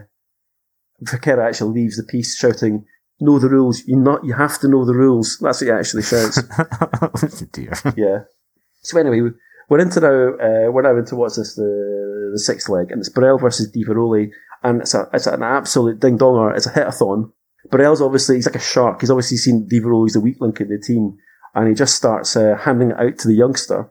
[1.03, 2.85] Fichera actually leaves the piste shouting,
[3.19, 3.83] Know the rules.
[3.87, 5.37] You not you have to know the rules.
[5.41, 6.37] That's what he actually shouts.
[7.01, 7.11] oh
[7.53, 7.71] dear.
[7.95, 8.19] Yeah.
[8.81, 9.31] So anyway,
[9.69, 13.09] we're into now uh, we're now into what's this, the the sixth leg, and it's
[13.09, 14.31] Borel versus Di Veroli,
[14.63, 17.31] and it's a it's an absolute ding donger, it's a hit-a-thon.
[17.71, 20.67] Borel's obviously he's like a shark, he's obviously seen Di Veroli's the weak link in
[20.67, 21.17] the team
[21.55, 23.89] and he just starts uh, handing it out to the youngster.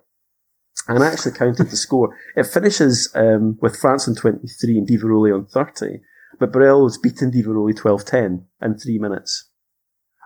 [0.86, 2.14] And I actually counted the score.
[2.36, 6.00] It finishes um, with France on 23 and Di Veroli on 30,
[6.38, 9.48] but Borel has beaten Di Veroli 12-10 in three minutes.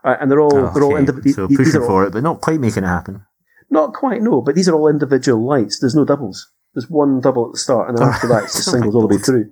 [0.04, 1.48] Uh, and they're all, oh, they're all individual.
[1.48, 3.24] So pushing for it, but not quite making it happen.
[3.70, 5.78] Not quite, no, but these are all individual lights.
[5.78, 6.50] There's no doubles.
[6.74, 9.14] There's one double at the start, and then after that, it's just singles all the
[9.16, 9.50] way through.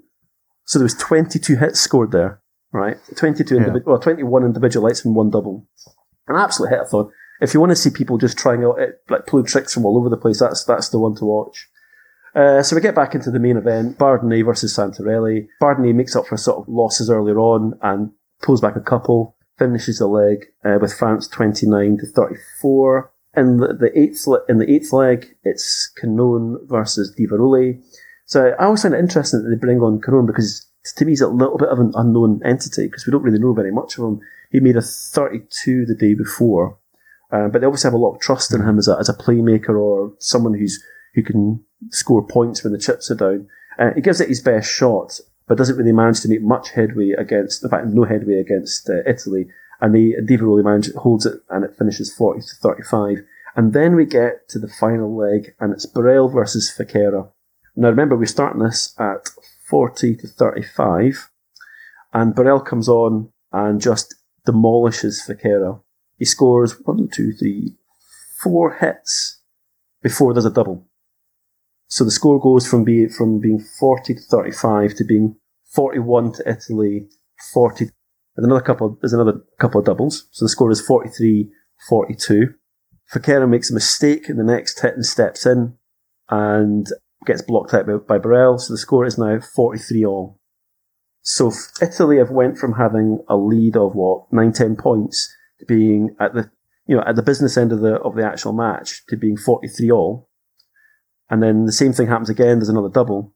[0.64, 2.40] So there was 22 hits scored there,
[2.72, 2.96] right?
[3.16, 3.76] 22 yeah.
[3.84, 5.68] well, 21 individual lights and one double.
[6.28, 7.10] An absolute hit-a-thon
[7.40, 9.98] if you want to see people just trying out it, like pull tricks from all
[9.98, 11.68] over the place, that's that's the one to watch.
[12.34, 15.48] Uh, so we get back into the main event: Bardenet versus Santarelli.
[15.60, 18.10] Bardenet makes up for sort of losses earlier on and
[18.42, 23.10] pulls back a couple, finishes the leg uh, with France twenty nine to thirty four.
[23.36, 27.82] In the, the eighth in the eighth leg, it's Cannone versus Di Veroli.
[28.24, 30.66] So I always find it interesting that they bring on Cannone because
[30.96, 33.52] to me he's a little bit of an unknown entity because we don't really know
[33.52, 34.20] very much of him.
[34.50, 36.78] He made a 32 the day before,
[37.30, 39.14] uh, but they obviously have a lot of trust in him as a, as a
[39.14, 40.82] playmaker or someone who's
[41.14, 43.48] who can score points when the chips are down.
[43.78, 45.18] Uh, he gives it his best shot,
[45.48, 49.02] but doesn't really manage to make much headway against, in fact, no headway against uh,
[49.06, 49.48] Italy.
[49.80, 53.18] And the Di Veroli manages, holds it and it finishes 40 to 35.
[53.56, 57.30] And then we get to the final leg and it's Borel versus Fichera.
[57.74, 59.30] Now remember, we're starting this at
[59.68, 61.30] 40 to 35
[62.12, 64.14] and Borel comes on and just
[64.44, 65.80] demolishes Fichera
[66.16, 67.74] he scores one, two, three,
[68.42, 69.40] four hits
[70.02, 70.86] before there's a double.
[71.88, 75.36] So the score goes from being from being 40 to 35 to being
[75.74, 77.06] 41 to Italy,
[77.52, 77.84] 40.
[77.84, 78.98] There's another couple.
[79.00, 80.28] There's another couple of doubles.
[80.32, 81.48] So the score is 43,
[81.88, 82.54] 42.
[83.12, 85.76] Fichera makes a mistake in the next hit and steps in,
[86.28, 86.88] and
[87.24, 90.40] gets blocked out by, by Borel, so the score is now 43 all.
[91.22, 91.52] So
[91.82, 96.34] Italy have went from having a lead of what, 9, 10 points to being at
[96.34, 96.50] the,
[96.86, 99.90] you know, at the business end of the, of the actual match to being 43
[99.90, 100.28] all.
[101.28, 103.34] And then the same thing happens again, there's another double.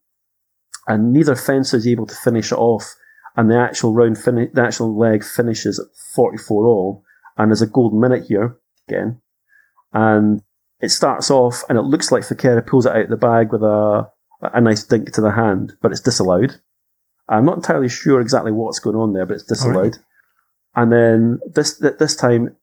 [0.86, 2.94] And neither fencer is able to finish it off.
[3.36, 7.04] And the actual round finish, the actual leg finishes at 44 all.
[7.36, 8.56] And there's a golden minute here,
[8.88, 9.20] again.
[9.92, 10.42] And
[10.80, 13.62] it starts off and it looks like Fichera pulls it out of the bag with
[13.62, 14.08] a,
[14.42, 16.60] a nice dink to the hand, but it's disallowed.
[17.28, 19.98] I'm not entirely sure exactly what's going on there, but it's disallowed.
[20.74, 22.56] And then this, this time,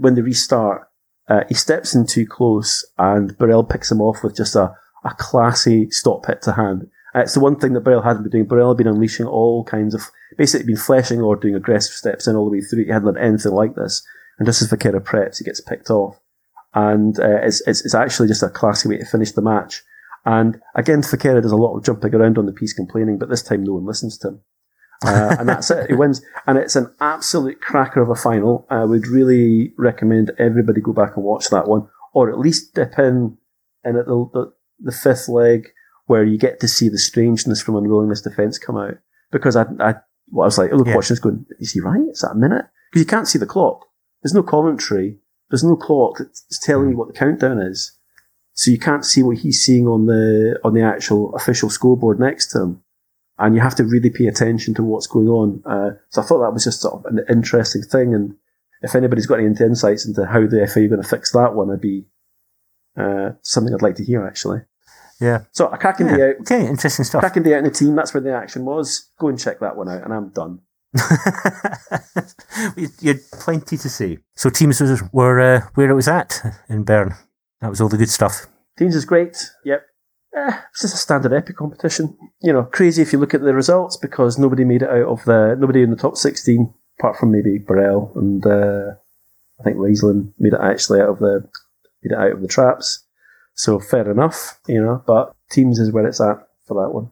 [0.00, 0.88] when they restart,
[1.28, 4.74] uh, he steps in too close and Borel picks him off with just a,
[5.04, 6.90] a classy stop hit to hand.
[7.14, 8.44] Uh, it's the one thing that Borel hadn't been doing.
[8.44, 10.02] Borel had been unleashing all kinds of,
[10.36, 12.84] basically been fleshing or doing aggressive steps in all the way through.
[12.84, 14.06] He hadn't done anything like this.
[14.38, 16.18] And just as Fichera preps, he gets picked off.
[16.74, 19.82] And uh, it's, it's, it's actually just a classy way to finish the match.
[20.24, 23.42] And again, Fichera does a lot of jumping around on the piste complaining, but this
[23.42, 24.40] time no one listens to him.
[25.04, 25.88] Uh, and that's it.
[25.88, 26.22] He wins.
[26.46, 28.66] And it's an absolute cracker of a final.
[28.70, 32.98] I would really recommend everybody go back and watch that one, or at least dip
[32.98, 33.36] in,
[33.84, 35.68] in at the, the, the fifth leg
[36.06, 38.98] where you get to see the strangeness from unwillingness defence come out.
[39.32, 39.94] Because I, I,
[40.30, 40.96] well, I was like, oh, look, Yeah.
[40.96, 42.00] watching this going, is he right?
[42.10, 42.66] Is that a minute?
[42.90, 43.86] Because you can't see the clock.
[44.22, 45.18] There's no commentary.
[45.50, 47.98] There's no clock that's telling you what the countdown is.
[48.52, 52.52] So you can't see what he's seeing on the, on the actual official scoreboard next
[52.52, 52.82] to him.
[53.38, 55.62] And you have to really pay attention to what's going on.
[55.66, 58.14] Uh, so I thought that was just sort of an interesting thing.
[58.14, 58.36] And
[58.82, 61.68] if anybody's got any insights into how the FIE are going to fix that one,
[61.68, 62.06] it'd be,
[62.96, 64.60] uh, something I'd like to hear actually.
[65.20, 65.44] Yeah.
[65.52, 66.16] So a cracking yeah.
[66.16, 67.20] day out, Okay, interesting stuff.
[67.20, 67.94] cracking day out in the team.
[67.94, 69.10] That's where the action was.
[69.18, 70.60] Go and check that one out, and I'm done.
[72.76, 74.18] you you had plenty to say.
[74.36, 77.14] So teams was, were uh, where it was at in Bern.
[77.60, 78.46] That was all the good stuff.
[78.76, 79.50] Teams is great.
[79.64, 79.82] Yep.
[80.34, 82.16] Eh, it's just a standard épée competition.
[82.42, 85.24] You know, crazy if you look at the results because nobody made it out of
[85.24, 88.94] the nobody in the top sixteen, apart from maybe Borel and uh,
[89.60, 91.48] I think Reizlin made it actually out of the
[92.02, 93.04] made it out of the traps.
[93.54, 95.04] So fair enough, you know.
[95.06, 97.10] But teams is where it's at for that one.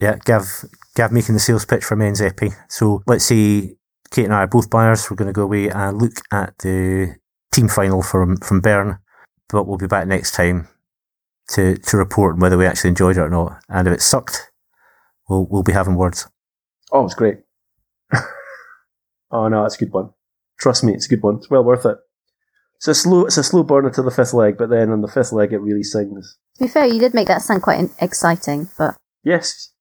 [0.00, 0.64] Yeah, Gav,
[0.94, 2.54] Gav making the sales pitch for men's épée.
[2.68, 3.76] So let's say
[4.12, 5.10] Kate and I are both buyers.
[5.10, 7.16] We're going to go away and look at the
[7.50, 8.98] team final from from Bern,
[9.48, 10.68] but we'll be back next time
[11.48, 13.62] to to report on whether we actually enjoyed it or not.
[13.68, 14.50] And if it sucked,
[15.28, 16.28] we'll we'll be having words.
[16.92, 17.38] Oh, it's great.
[19.30, 20.10] oh no, it's a good one.
[20.58, 21.36] Trust me, it's a good one.
[21.36, 21.98] It's well worth it.
[22.76, 25.08] It's a slow, it's a slow burner to the fifth leg, but then on the
[25.08, 26.38] fifth leg, it really sings.
[26.58, 29.72] To be fair, you did make that sound quite exciting, but Yes,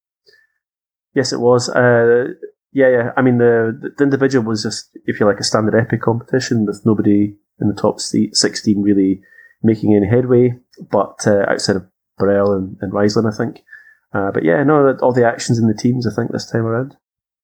[1.13, 1.70] yes, it was.
[1.70, 2.34] Uh,
[2.74, 3.11] yeah, yeah.
[3.15, 6.86] I mean, the the individual was just, if you like, a standard épée competition with
[6.86, 9.22] nobody in the top sixteen really
[9.64, 10.53] making any headway,
[10.91, 11.86] but uh, outside of
[12.18, 13.64] Borel and, and Reizlin, I think.
[14.14, 16.95] Uh, but yeah, no, all the actions in the teams, I think, this time around.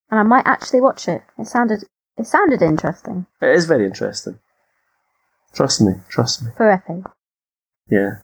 [0.09, 1.21] and I might actually watch it.
[1.37, 1.83] It sounded
[2.17, 4.39] it sounded interesting It is very interesting.
[5.53, 6.51] Trust me, trust me.
[6.57, 7.03] for Epee.
[7.89, 8.21] Yeah.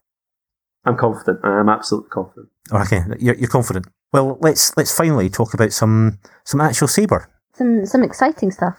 [0.86, 1.40] I'm confident.
[1.44, 2.50] I'm absolutely confident.
[2.72, 3.88] Okay, you're, you're confident.
[4.14, 7.30] Well, let's let's finally talk about some some actual saber.
[7.54, 8.78] Some some exciting stuff.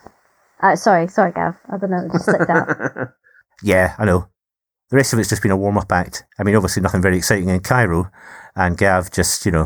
[0.63, 1.55] Uh, sorry, sorry, Gav.
[1.73, 2.05] I don't know.
[2.07, 2.69] It just slipped out.
[3.63, 4.30] Yeah, I know.
[4.91, 6.25] The rest of it's just been a warm up act.
[6.39, 8.11] I mean, obviously nothing very exciting in Cairo,
[8.57, 9.65] and Gav just, you know,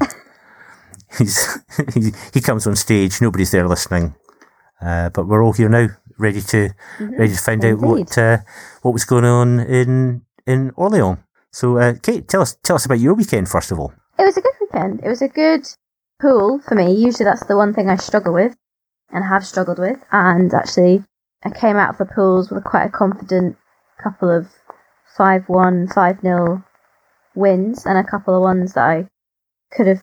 [1.19, 1.59] he's
[1.95, 4.15] he, he comes on stage, nobody's there listening,
[4.83, 6.71] uh, but we're all here now, ready to
[7.01, 8.39] ready to find out what uh,
[8.83, 11.19] what was going on in in Orleans.
[11.51, 13.95] So, uh, Kate, tell us tell us about your weekend first of all.
[14.19, 15.01] It was a good weekend.
[15.03, 15.67] It was a good
[16.21, 16.93] pool for me.
[16.93, 18.55] Usually that's the one thing I struggle with
[19.11, 19.99] and have struggled with.
[20.13, 21.03] And actually,
[21.45, 23.57] I came out of the pools with quite a confident
[24.03, 24.49] couple of
[25.17, 26.65] 5 1, 5 0
[27.35, 29.09] wins and a couple of ones that I
[29.73, 30.03] could have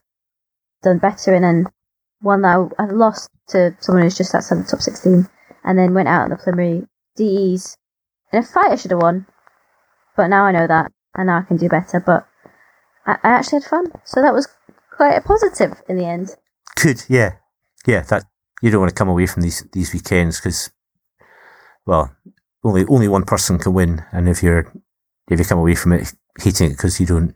[0.83, 1.43] done better in.
[1.43, 1.67] And
[2.21, 5.27] one that I, I lost to someone who's just outside the top 16
[5.63, 7.77] and then went out in the preliminary DEs.
[8.31, 9.25] In a fight, I should have won.
[10.15, 11.99] But now I know that and now I can do better.
[11.99, 12.27] But
[13.05, 14.47] I, I actually had fun, so that was
[14.95, 16.35] quite a positive in the end.
[16.75, 17.33] Good, yeah,
[17.85, 18.01] yeah.
[18.01, 18.23] That
[18.61, 20.71] you don't want to come away from these these weekends because,
[21.85, 22.15] well,
[22.63, 24.71] only only one person can win, and if you're
[25.31, 27.35] if you come away from it hating it because you don't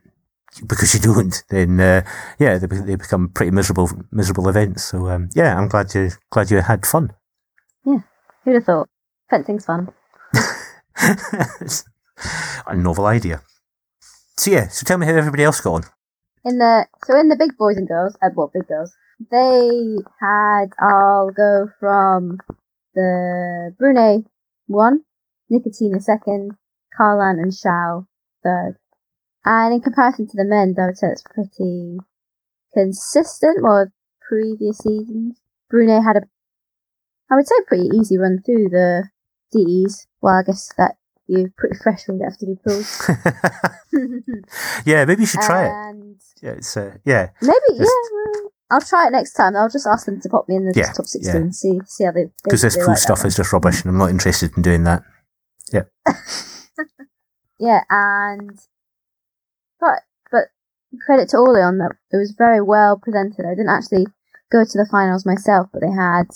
[0.67, 2.01] because you don't, then uh,
[2.39, 4.83] yeah, they, they become pretty miserable miserable events.
[4.85, 7.13] So um, yeah, I'm glad you glad you had fun.
[7.85, 7.99] Yeah,
[8.43, 8.89] who'd have thought?
[9.29, 9.89] Fencing's fun.
[12.67, 13.41] a novel idea.
[14.37, 15.83] So yeah, so tell me how everybody else got on.
[16.43, 18.93] In the so in the big boys and girls, uh, well, big girls,
[19.31, 20.67] they had.
[20.79, 22.37] I'll go from
[22.93, 24.25] the Brunet
[24.67, 25.01] one,
[25.51, 26.53] Nikitina second,
[26.97, 28.07] Kharlan and Shao
[28.43, 28.77] third,
[29.43, 31.97] And in comparison to the men's, I would say it's pretty
[32.73, 33.89] consistent with
[34.27, 35.39] previous seasons.
[35.71, 36.21] Brunet had a,
[37.31, 39.09] I would say, pretty easy run through the
[39.51, 40.07] DEs.
[40.21, 40.95] Well, I guess that
[41.27, 43.09] you're pretty fresh when you have to do pools.
[44.85, 46.15] yeah, maybe you should try it.
[46.41, 47.29] Yeah, it's uh, yeah.
[47.41, 49.55] maybe, Just- yeah, well, I'll try it next time.
[49.55, 51.39] I'll just ask them to pop me in the Yeah, top 16 yeah.
[51.39, 53.89] and see, see how they, they Because this pool like stuff is just rubbish, and
[53.89, 55.03] I'm not interested in doing that.
[55.71, 55.83] Yeah,
[57.89, 58.59] and
[59.79, 60.01] but
[60.31, 60.45] but
[61.05, 63.45] credit to Orly on that it was very well presented.
[63.45, 64.07] I didn't actually
[64.51, 66.27] go to the finals myself, but they had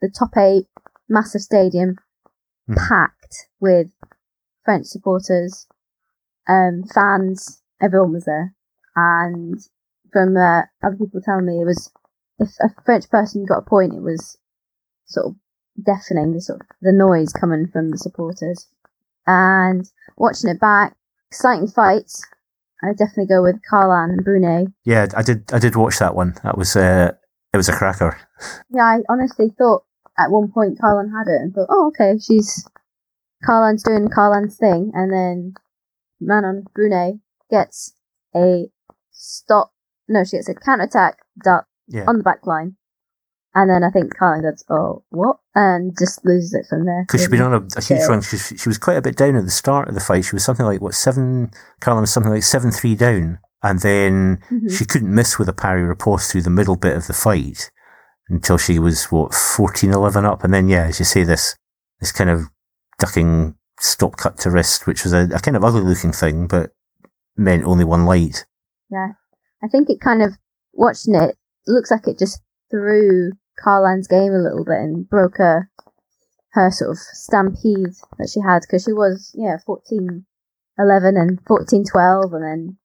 [0.00, 0.66] the top eight,
[1.08, 1.96] massive stadium,
[2.68, 2.76] Mhm.
[2.76, 3.90] packed with
[4.64, 5.66] French supporters,
[6.48, 7.62] um, fans.
[7.80, 8.54] Everyone was there,
[8.94, 9.58] and
[10.12, 11.90] from uh, other people telling me it was
[12.38, 14.38] if a French person got a point, it was
[15.06, 15.36] sort of
[15.82, 16.32] deafening.
[16.32, 18.68] The sort of the noise coming from the supporters,
[19.26, 20.94] and watching it back,
[21.30, 22.24] exciting fights.
[22.82, 24.72] I would definitely go with Kharlan and Brunet.
[24.84, 25.52] Yeah, I did.
[25.52, 26.34] I did watch that one.
[26.42, 27.12] That was uh,
[27.52, 28.18] it was a cracker.
[28.70, 29.84] Yeah, I honestly thought
[30.18, 32.66] at one point Kharlan had it and thought, oh, okay, she's
[33.48, 35.54] Kharlan's doing Kharlan's thing, and then
[36.20, 37.20] Manon Brunet
[37.50, 37.92] gets
[38.34, 38.66] a
[39.12, 39.72] stop.
[40.08, 42.04] No, she gets a counter attack duck Yeah.
[42.08, 42.76] on the back line,
[43.54, 47.04] and then I think Kharlan goes, oh, what, and just loses it from there.
[47.06, 48.22] Because she'd been on a, a huge run.
[48.22, 50.24] She, she was quite a bit down at the start of the fight.
[50.24, 51.50] She was something like, what, seven?
[51.80, 53.38] Kharlan was something like 7 3 down.
[53.62, 54.76] And then Mhm.
[54.76, 57.70] she couldn't miss with a parry riposte through the middle bit of the fight
[58.28, 60.42] until she was, what, 14 11 up.
[60.44, 61.56] And then, yeah, as you say, this,
[62.00, 62.44] this kind of
[62.98, 66.70] ducking stop cut to wrist, which was a, a kind of ugly looking thing, but
[67.36, 68.46] meant only one light.
[68.90, 69.08] Yeah.
[69.62, 70.38] I think it kind of,
[70.72, 71.36] watching it,
[71.66, 72.40] looks like it just
[72.70, 75.70] threw Kharlan's game a little bit and broke her,
[76.52, 80.24] her sort of stampede that she had because she was, yeah, 14
[80.78, 82.78] 11 and 14 12 and then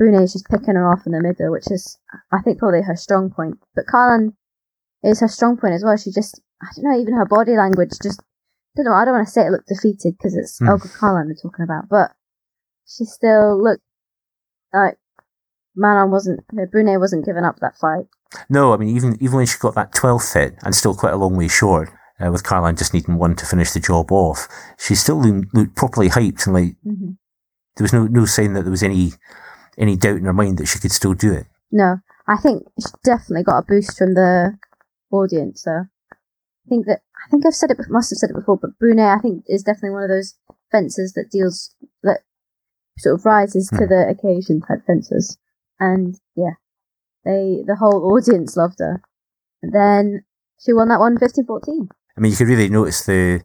[0.00, 1.98] Brunet's just picking her off in the middle, which is,
[2.32, 3.58] I think, probably her strong point.
[3.74, 4.34] But Kharlan
[5.02, 5.96] is her strong point as well.
[5.96, 9.14] She just, I don't know, even her body language just, I don't know, I don't
[9.14, 10.68] want to say it looked defeated because it's Hmm.
[10.68, 12.10] Olga Kharlan we're talking about, but
[12.86, 13.84] she still looked
[14.72, 14.98] like
[15.76, 18.06] Manon wasn't, Brunet wasn't giving up that fight.
[18.48, 21.16] No, I mean, even even when she got that 12th hit, and still quite a
[21.16, 24.48] long way short, uh, with Kharlan just needing one to finish the job off,
[24.78, 27.12] she still looked, looked properly hyped, and like hmm
[27.76, 29.12] there was no no sign that there was any
[29.76, 31.46] any doubt in her mind that she could still do it.
[31.72, 31.98] No,
[32.28, 34.56] I think she definitely got a boost from the
[35.10, 35.62] audience.
[35.64, 38.78] So I think that I think I've said it, must have said it before, but
[38.80, 40.34] Brunet I think is definitely one of those
[40.70, 42.20] fencers that deals that
[42.98, 43.88] sort of rises to Hmm.
[43.88, 45.36] the occasion type fencers,
[45.80, 46.54] and yeah,
[47.24, 49.02] they the whole audience loved her.
[49.62, 50.24] And then
[50.60, 51.88] she won that one 15-14.
[52.16, 53.42] I mean, you could really notice the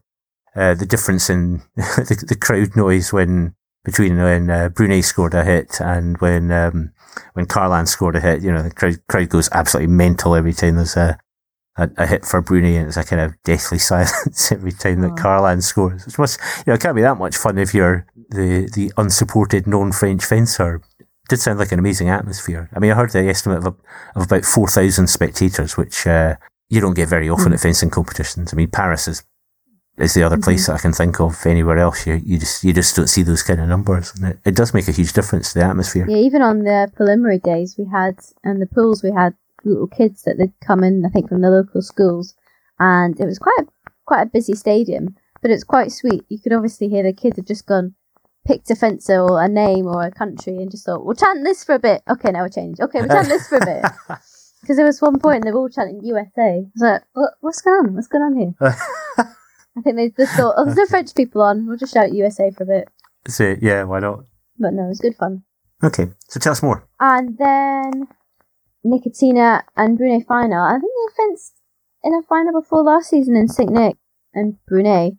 [0.54, 3.54] uh, the difference in the, the crowd noise when
[3.84, 6.92] between when uh, Brunet scored a hit and when um,
[7.34, 8.42] when Kharlan scored a hit.
[8.42, 11.18] You know, the crowd crowd goes absolutely mental every time there's a
[11.76, 15.12] a, a hit for Brunet, and it's a kind of deathly silence every time that
[15.12, 15.14] Oh.
[15.14, 16.04] Kharlan scores.
[16.06, 19.66] Which must, you know, it can't be that much fun if you're the the unsupported
[19.66, 20.82] non-French fencer.
[21.30, 22.68] Did sound like an amazing atmosphere.
[22.74, 23.74] I mean, I heard the estimate of, a,
[24.18, 26.34] of about four thousand spectators, which uh,
[26.68, 27.54] you don't get very often Mm.
[27.54, 28.52] at fencing competitions.
[28.52, 29.22] I mean, Paris is
[29.98, 30.44] is the other Mhm.
[30.44, 31.46] place that I can think of.
[31.46, 34.38] Anywhere else, you you just you just don't see those kind of numbers, and it,
[34.44, 36.06] it does make a huge difference to the atmosphere.
[36.08, 40.22] Yeah, even on the preliminary days, we had and the pools we had little kids
[40.24, 42.34] that they'd come in, I think, from the local schools,
[42.78, 43.66] and it was quite a,
[44.06, 46.24] quite a busy stadium, but it's quite sweet.
[46.28, 47.94] You could obviously hear the kids had just gone,
[48.46, 51.64] picked a fencer or a name or a country, and just thought, "We'll chant this
[51.64, 52.80] for a bit." Okay, now we'll change.
[52.80, 53.84] Okay, we'll chant this for a bit.
[54.60, 56.58] Because there was one point they were all chanting USA.
[56.58, 57.94] I was like, what, "What's going on?
[57.94, 61.66] What's going on here?" I think they just thought, "Oh, there's no French people on.
[61.66, 62.88] We'll just shout USA for a bit."
[63.26, 64.24] so yeah, why not?
[64.58, 65.44] But no, it was good fun.
[65.82, 66.86] Okay, so tell us more.
[67.00, 68.08] And then
[68.84, 70.62] Nikitina and Brunet final.
[70.62, 71.54] I think they fenced
[72.02, 73.70] in a final before last season in St.
[73.70, 73.96] Nick,
[74.34, 75.16] and Brunet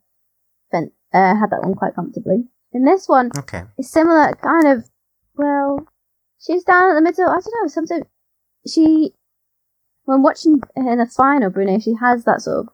[0.72, 2.45] fen- uh, had that one quite comfortably.
[2.74, 3.63] In this one, Okay.
[3.78, 4.89] it's similar, kind of,
[5.36, 5.86] well,
[6.39, 7.26] she's down at the middle.
[7.28, 8.05] I don't know, sometimes
[8.67, 9.13] she,
[10.05, 12.69] when watching in the final, Brunet, she has that sort of,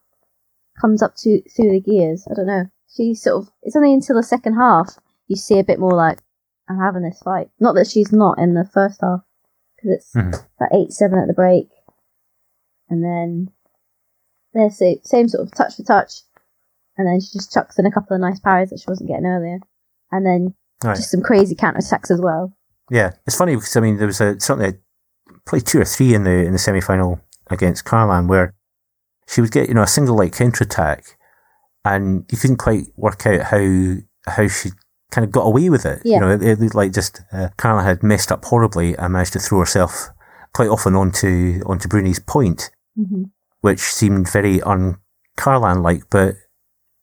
[0.79, 2.27] comes up to through the gears.
[2.29, 2.65] I don't know.
[2.95, 6.19] She sort of, it's only until the second half you see a bit more like,
[6.69, 7.49] I'm having this fight.
[7.59, 9.21] Not that she's not in the first half,
[9.75, 10.45] because it's Mhm.
[10.57, 11.69] about 8 7 at the break.
[12.89, 13.51] And then
[14.53, 16.21] there's the same sort of touch for touch.
[16.97, 19.25] And then she just chucks in a couple of nice parries that she wasn't getting
[19.25, 19.59] earlier.
[20.11, 20.95] And then right.
[20.95, 22.53] just some crazy counter attacks as well.
[22.89, 26.13] Yeah, it's funny because I mean there was a certainly a, probably two or three
[26.13, 28.53] in the in the semi final against Kharlan where
[29.27, 31.17] she would get you know a single like counter attack,
[31.83, 33.95] and you couldn't quite work out how
[34.27, 34.69] how she
[35.11, 36.01] kind of got away with it.
[36.05, 36.15] Yeah.
[36.15, 39.33] You know, it, it looked like just uh, Kharlan had messed up horribly and managed
[39.33, 40.09] to throw herself
[40.53, 43.23] quite often onto onto Brunet's point, hmm
[43.61, 44.97] which seemed very un
[45.37, 46.35] Kharlan like, but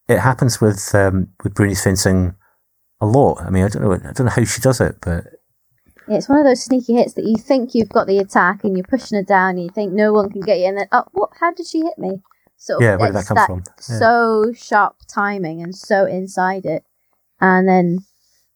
[0.09, 2.35] it happens with um, with Brunet's fencing
[3.05, 3.41] a lot.
[3.41, 5.25] I mean, I don't know, I don't know how she does it, but
[6.09, 8.87] it's one of those sneaky hits that you think you've got the attack and you're
[8.87, 11.31] pushing her down and you think no one can get you and then oh what
[11.41, 12.21] how did she hit me?
[12.57, 13.63] So yeah, where did that come from?
[13.67, 13.99] Yeah.
[13.99, 16.85] so sharp timing and so inside it.
[17.41, 17.99] And then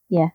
[0.08, 0.28] yeah.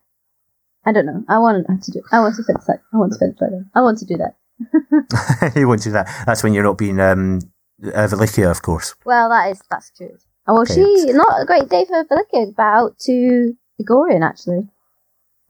[0.86, 1.24] I don't know.
[1.28, 3.70] I want to do I want to fence like I want to fence like them.
[3.74, 5.52] I want to do that.
[5.56, 6.08] you won't do that.
[6.26, 7.40] That's when you're not being um,
[7.82, 8.94] uh, Velikaya, of course.
[9.04, 10.16] Well that is that's true.
[10.46, 10.74] Oh well Okay.
[10.74, 14.68] she not a great day for Velikaya, About out to Egorian actually.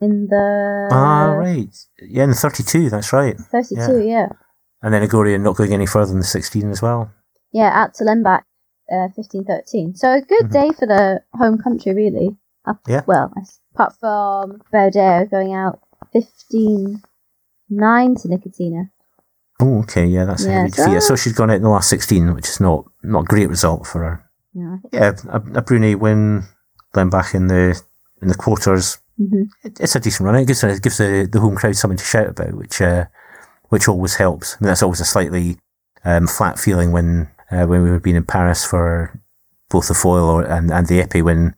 [0.01, 1.75] In the ah, right.
[2.03, 3.37] Yeah, in the 32, that's right.
[3.39, 4.29] thirty two, yeah.
[4.83, 7.11] And then Egorian not going any further than the 16 as well.
[7.53, 8.43] Yeah, out to Lembach,
[8.93, 9.95] uh, fifteen thirteen.
[9.95, 10.53] So a good Mhm.
[10.53, 12.37] day for the home country, really.
[12.67, 13.03] Up, Yeah.
[13.07, 13.33] Well,
[13.75, 15.81] apart from Berder going out
[16.13, 17.03] fifteen
[17.71, 18.91] nine to Nikitina.
[19.61, 21.01] Oh, okay, yeah, that's a Yeah, heavy defeat.
[21.03, 23.49] so- So she's gone out in the last 16, which is not, not a great
[23.49, 24.25] result for her.
[24.53, 24.77] Yeah.
[24.93, 26.43] Yeah, a, a Brunet win,
[26.93, 27.81] then back in the
[28.25, 28.99] in the quarters.
[29.17, 30.37] hmm It, it's a decent run.
[30.37, 33.07] It gives, it gives the, the home crowd something to shout about, which uh,
[33.69, 34.55] which always helps.
[34.55, 35.59] I mean, that's always a slightly
[36.05, 39.21] um, flat feeling when uh, when we've been in Paris for
[39.71, 41.55] both the foil or, and, and the épée when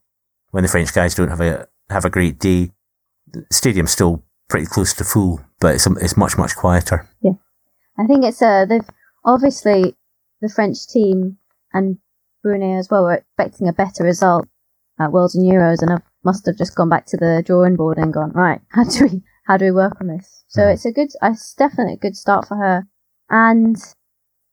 [0.51, 2.73] when the French guys don't have a have a great day.
[3.33, 7.09] The stadium's still pretty close to full, but it's it's much much quieter.
[7.21, 7.33] Yeah,
[7.99, 8.89] I think it's uh they've
[9.25, 9.97] obviously
[10.41, 11.39] the French team
[11.73, 11.99] and
[12.45, 14.47] Brunet as well were expecting a better result
[14.99, 17.99] at Worlds and Euros and I must have just gone back to the drawing board
[17.99, 18.61] and gone right.
[18.71, 20.45] How do we how do we work on this?
[20.49, 20.73] So Mhm.
[20.73, 22.87] it's a good, it's definitely a good start for her
[23.31, 23.77] and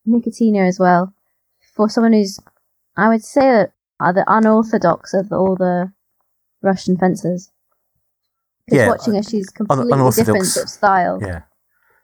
[0.08, 1.14] Nikitina as well
[1.76, 2.40] for someone who's
[2.96, 5.92] I would say that are the unorthodox of all the
[6.62, 7.52] Russian fencers.
[8.66, 11.20] Because Yeah, watching her, she's completely different sort of style.
[11.22, 11.42] Yeah,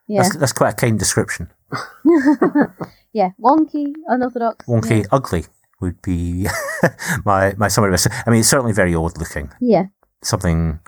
[0.08, 1.52] Yeah, That's, that's quite a kind description.
[3.14, 4.66] yeah, wonky, unorthodox.
[4.66, 5.46] Wonky, ugly
[5.82, 6.48] would be
[7.26, 8.08] my my summary of.
[8.26, 9.52] I mean, it's certainly very odd looking.
[9.60, 9.86] Yeah,
[10.22, 10.80] Something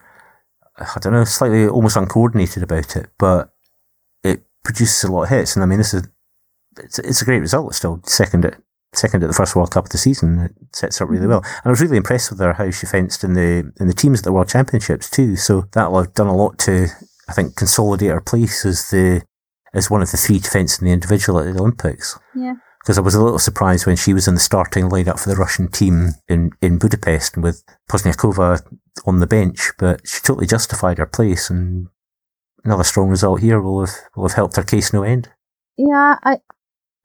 [0.77, 3.53] I don't know, slightly almost uncoordinated about it, but
[4.23, 5.55] it produces a lot of hits.
[5.55, 6.07] And I mean, this is
[6.77, 7.69] it's, it's a great result.
[7.69, 8.57] It's Still second at
[8.93, 10.39] second at the first World Cup of the season.
[10.39, 11.29] It sets up really mm-hmm.
[11.29, 11.43] well.
[11.43, 14.19] And I was really impressed with her how she fenced in the in the teams
[14.19, 15.35] at the World Championships too.
[15.35, 16.87] So that'll have done a lot to
[17.27, 19.23] I think consolidate her place as the
[19.73, 22.97] as one of the three to fence in the individual at the Olympics yeah, because
[22.97, 25.67] I was a little surprised when she was in the starting lineup for the Russian
[25.67, 28.61] team in, in Budapest and with Pozdniakova
[29.05, 31.87] on the bench, but she totally justified her place and
[32.63, 35.29] another strong result here will have will have helped her case no end.
[35.77, 36.15] yeah.
[36.23, 36.39] I,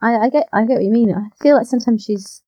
[0.02, 1.14] I, I get, I get what you mean.
[1.14, 2.42] I feel like sometimes she's,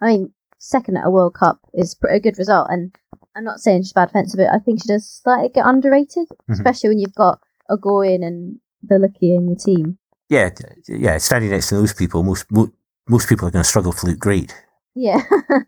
[0.00, 2.94] I mean, second at a World Cup is a good result, and
[3.36, 6.28] I'm not saying she's a bad fencer, but I think she does slightly get underrated,
[6.28, 6.52] mm-hmm.
[6.52, 7.40] especially when you've got
[7.70, 9.98] Egorian and Bilicki in your team.
[10.28, 10.50] Yeah,
[10.88, 12.72] yeah, standing next to those people, most mo-
[13.08, 14.54] most people are going to struggle to look great.
[14.94, 15.20] Yeah.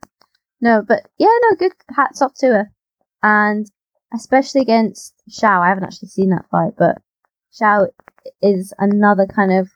[0.60, 2.70] no, but yeah, no, good hats off to her.
[3.22, 3.70] And
[4.14, 6.98] especially against Shao, I haven't actually seen that fight, but
[7.52, 7.88] Shao
[8.40, 9.70] is another kind of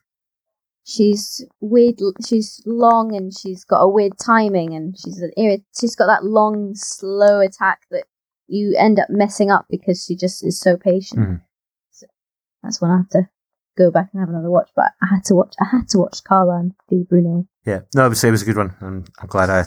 [0.83, 5.95] she's weird she's long and she's got a weird timing and she's an irrit- she's
[5.95, 8.05] got that long slow attack that
[8.47, 11.21] you end up messing up because she just is so patient.
[11.21, 11.41] Mhm.
[11.91, 12.07] So
[12.63, 13.29] that's when I have to
[13.77, 14.69] go back and have another watch.
[14.75, 17.47] But I had to watch I had to watch Kharlan and the Brunet.
[17.65, 18.75] Yeah, no, I would say it was a good one.
[18.81, 19.63] I'm, I'm glad I,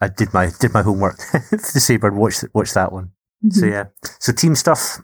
[0.00, 1.18] I did my did my homework
[1.50, 3.12] for the Sabre and watched watched that one.
[3.50, 3.70] So Mhm.
[3.70, 3.84] yeah,
[4.18, 4.98] so team stuff.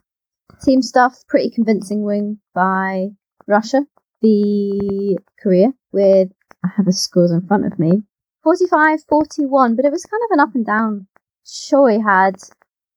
[0.62, 3.08] Team stuff, pretty convincing win by
[3.46, 3.86] Russia.
[4.22, 6.30] The Korea with,
[6.64, 8.02] I have the scores in front of me,
[8.42, 11.06] 45 41, but it was kind of an up and down.
[11.44, 12.36] Choi had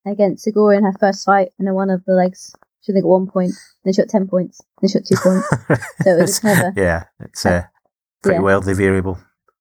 [0.05, 3.07] against Segura in her first fight, and in one of the legs, she only got
[3.09, 3.53] one point,
[3.83, 5.47] then she got 10 points, then she got two points.
[6.03, 7.63] So it was a, yeah, it's uh,
[8.23, 8.41] pretty Yeah.
[8.41, 9.17] wildly variable.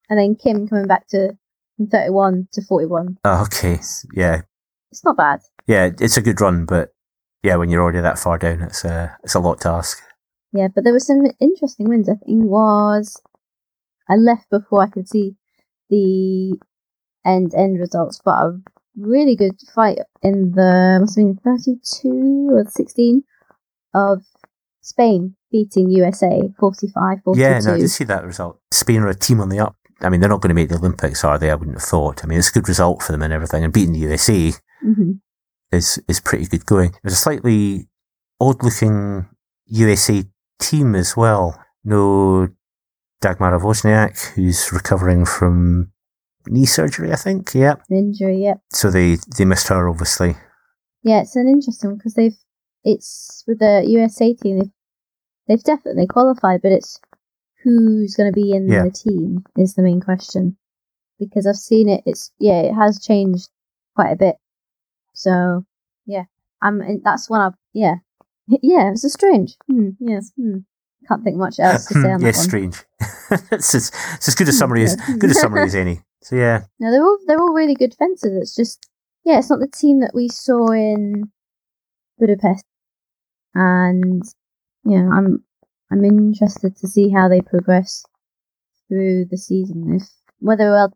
[0.09, 1.37] and then Kim coming back to
[1.77, 3.17] from 31 to 41.
[3.25, 3.79] Oh, okay,
[4.13, 4.41] yeah,
[4.91, 5.39] It's not bad.
[5.67, 6.89] yeah, it's a good run, but
[7.43, 10.01] yeah, when you're already that far down, it's uh, it's a lot to ask.
[10.51, 12.09] Yeah, but there were some interesting wins.
[12.09, 13.21] I think was
[14.09, 15.35] I left before I could see
[15.89, 16.57] the
[17.25, 18.59] end end results, but a
[18.99, 23.23] really good fight in the must have been thirty two or sixteen
[23.93, 24.21] of
[24.81, 27.41] Spain beating USA 45 42.
[27.41, 28.59] Yeah, no, I did see that result.
[28.71, 29.75] Spain are a team on the up.
[30.01, 31.51] I mean, they're not going to make the Olympics, are they?
[31.51, 32.23] I wouldn't have thought.
[32.23, 35.11] I mean, it's a good result for them and everything, and beating the USA hmm
[35.71, 36.95] is is pretty good going.
[37.03, 37.87] There's a slightly
[38.39, 39.27] odd looking
[39.67, 40.23] USA
[40.59, 41.63] team as well.
[41.83, 42.49] No
[43.21, 45.91] Dagmara Wozniak, who's recovering from
[46.49, 47.53] knee surgery, I think.
[47.53, 47.75] Yeah.
[47.89, 48.59] An injury, yep.
[48.71, 50.35] So they, they missed her, obviously.
[51.03, 52.35] Yeah, it's an interesting because they've
[52.83, 54.59] it's with the USA team.
[54.59, 54.71] They've
[55.47, 56.99] they've definitely qualified, but it's
[57.63, 58.83] who's going to be in Yeah.
[58.83, 60.57] the team is the main question.
[61.19, 62.03] Because I've seen it.
[62.05, 63.49] It's yeah, it has changed
[63.95, 64.35] quite a bit.
[65.13, 65.65] So
[66.05, 66.23] yeah,
[66.61, 67.01] I'm.
[67.03, 67.95] That's one of yeah,
[68.47, 68.91] yeah.
[68.91, 69.55] It's a strange.
[69.69, 70.31] Hmm, yes.
[70.37, 70.59] Hmm.
[71.07, 72.43] Can't think much else to say on that yes, one.
[72.45, 72.83] strange.
[73.51, 76.01] it's, as, it's as good a summary as good a summary as any.
[76.21, 78.37] So yeah, No, they're all they're all really good fencers.
[78.41, 78.89] It's just
[79.23, 81.31] yeah, it's not the team that we saw in
[82.17, 82.65] Budapest,
[83.53, 84.23] and
[84.83, 85.43] yeah, I'm
[85.91, 88.03] I'm interested to see how they progress
[88.87, 89.95] through the season.
[89.95, 90.09] If
[90.39, 90.93] whether well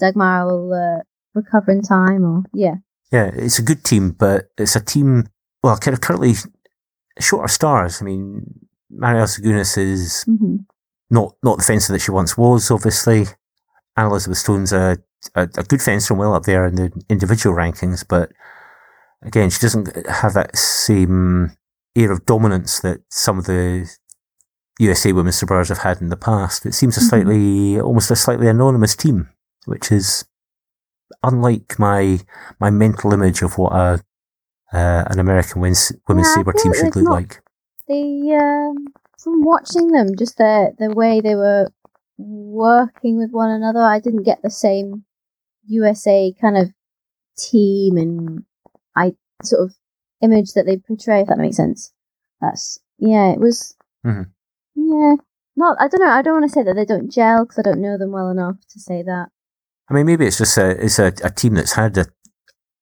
[0.00, 1.02] Dagmar will uh,
[1.34, 2.76] recover in time or yeah,
[3.12, 5.28] yeah, it's a good team, but it's a team.
[5.62, 6.34] Well, kind of currently
[7.20, 8.00] short of stars.
[8.00, 10.56] I mean, Mariel Zagunis is hmm
[11.10, 12.70] not not the fencer that she once was.
[12.70, 13.26] Obviously,
[13.96, 14.98] Elizabeth Stone's a,
[15.34, 18.32] a a good fencer and well up there in the individual rankings, but
[19.22, 21.52] again, she doesn't have that same
[21.94, 23.88] air of dominance that some of the
[24.80, 26.64] USA women's sabers have had in the past.
[26.66, 27.08] It seems a Mhm.
[27.08, 29.28] slightly, almost a slightly anonymous team,
[29.66, 30.24] which is
[31.22, 32.20] unlike my
[32.58, 34.00] my mental image of what a
[34.72, 37.42] uh, an American women's, women's Yeah, saber team should look not- like.
[37.88, 38.86] they um,
[39.22, 41.68] from watching them, just the the way they were
[42.24, 45.04] working with one another, I didn't get the same
[45.66, 46.70] USA kind of
[47.36, 48.44] team and
[48.96, 49.74] I sort of
[50.20, 51.20] image that they portray.
[51.22, 51.92] If that makes sense,
[52.40, 53.32] that's yeah.
[53.32, 54.26] It was Mhm.
[54.74, 55.14] yeah.
[55.56, 56.10] Not I don't know.
[56.10, 58.30] I don't want to say that they don't gel because I don't know them well
[58.30, 59.28] enough to say that.
[59.90, 62.06] I mean, maybe it's just a it's a, a team that's had a,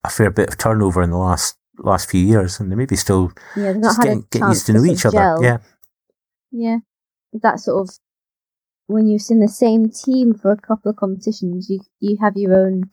[0.04, 3.32] a fair bit of turnover in the last last few years, and they maybe still
[3.56, 5.16] Yeah, not had getting, a getting used to know each other.
[5.16, 5.42] gel.
[5.42, 5.58] Yeah,
[6.52, 6.78] Yeah.
[7.42, 7.98] That sort of
[8.90, 12.54] when you've seen the same team for a couple of competitions, you you have your
[12.54, 12.90] own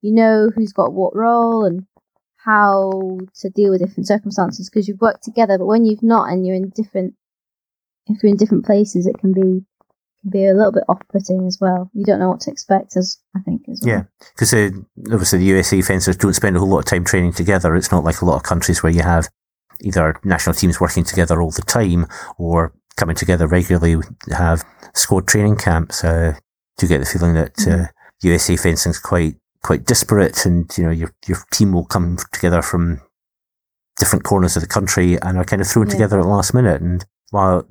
[0.00, 1.86] you know who's got what role and
[2.36, 6.46] how to deal with different circumstances because you've worked together, but when you've not and
[6.46, 7.14] you're in different
[8.06, 9.64] if you're in different places it can be
[10.24, 11.90] can be a little bit off putting as well.
[11.94, 13.94] You don't know what to expect as I think as well.
[13.94, 14.02] yeah.
[14.34, 14.70] Because uh,
[15.12, 17.74] obviously the USA fencers don't spend a whole lot of time training together.
[17.74, 19.28] It's not like a lot of countries where you have
[19.80, 22.06] either national teams working together all the time
[22.38, 23.96] or coming together regularly,
[24.30, 24.64] have
[24.94, 26.04] squad training camps.
[26.04, 26.34] Uh,
[26.78, 27.86] do get the feeling that uh,
[28.22, 33.00] USA fencing's quite quite disparate, and you know your your team will come together from
[33.96, 35.92] different corners of the country and are kind of thrown Yeah.
[35.92, 36.80] together at the last minute.
[36.80, 37.66] And while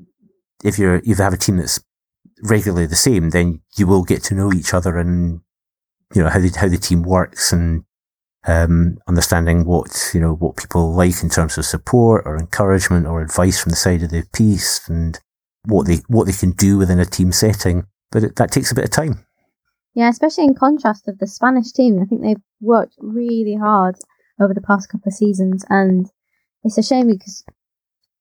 [0.63, 1.83] if you're if you have a team that's
[2.43, 5.41] regularly the same, then you will get to know each other and
[6.13, 7.83] you know how the how the team works and
[8.45, 13.21] um, understanding what you know what people like in terms of support or encouragement or
[13.21, 15.19] advice from the side of the piste and
[15.65, 17.85] what they what they can do within a team setting.
[18.11, 19.25] But it, that takes a bit of time.
[19.95, 22.01] Yeah, especially in contrast of the Spanish team.
[22.01, 23.95] I think they've worked really hard
[24.41, 26.09] over the past couple of seasons, and
[26.63, 27.43] it's a shame because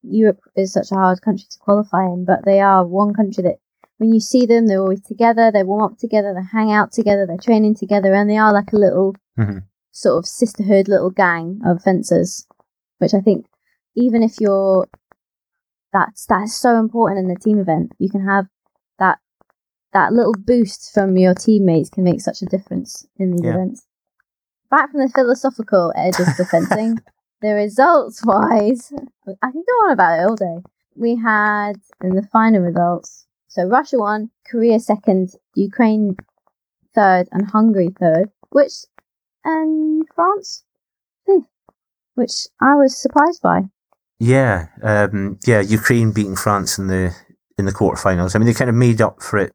[0.02, 2.24] Europe is such a hard country to qualify in.
[2.24, 3.56] But they are one country that,
[3.98, 5.50] when you see them, they're always together.
[5.50, 6.34] They warm up together.
[6.34, 7.26] They hang out together.
[7.26, 9.62] They're training together, and they are like a little Mhm.
[9.92, 12.46] Sort of sisterhood, little gang of fencers.
[12.98, 13.46] Which I think,
[13.96, 14.88] even if you're
[15.92, 17.92] that's that's so important in the team event.
[17.98, 18.46] You can have
[18.98, 19.18] that
[19.92, 23.54] that little boost from your teammates can make such a difference in these Yeah.
[23.54, 23.86] events.
[24.70, 26.98] Back from the philosophical edge of the fencing,
[27.42, 28.90] the results wise,
[29.26, 30.62] I can go on about it all day.
[30.96, 36.16] We had in the final results, so Russia won, Korea second, Ukraine
[36.94, 38.72] third, and Hungary third, which
[39.44, 40.64] and France
[41.26, 41.48] fifth,
[42.14, 43.62] which I was surprised by.
[44.18, 45.60] Yeah, um, yeah.
[45.60, 47.14] Ukraine beating France in the
[47.58, 48.34] in the quarterfinals.
[48.34, 49.52] I mean, they kind of made up for it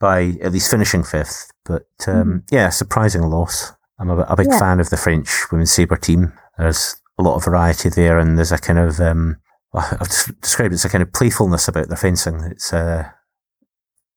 [0.00, 1.50] by at least finishing fifth.
[1.64, 3.72] But um, yeah, surprising loss.
[3.98, 4.58] I'm a, a big Yeah.
[4.58, 6.32] fan of the French women's saber team.
[6.56, 9.36] There's a lot of variety there, and there's a kind of um,
[9.74, 10.08] I've
[10.40, 12.40] described it as a kind of playfulness about their fencing.
[12.44, 13.10] It's uh,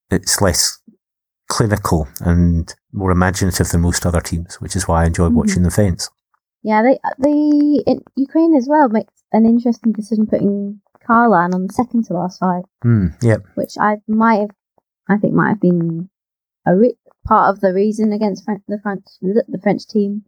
[0.10, 0.80] it's less
[1.50, 5.34] clinical and more imaginative than most other teams, which is why I enjoy Mhm.
[5.36, 6.10] watching them fence.
[6.64, 11.74] Yeah, they the in Ukraine as well makes an interesting decision putting Kharlan on the
[11.74, 12.64] second to last fight.
[12.84, 13.08] Hmm.
[13.22, 13.38] yeah.
[13.56, 14.52] which I might have,
[15.10, 16.10] I think might have been
[16.68, 20.24] a re- part of the reason against Fran- the French the French team.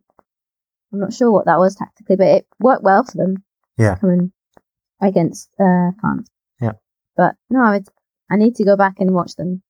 [0.92, 3.44] I'm not sure what that was tactically, but it worked well for them.
[3.78, 3.96] Yeah.
[3.96, 4.32] coming
[5.02, 6.30] against uh, France.
[6.62, 6.74] Yeah.
[7.18, 7.88] but no, I would,
[8.32, 9.62] I need to go back and watch them.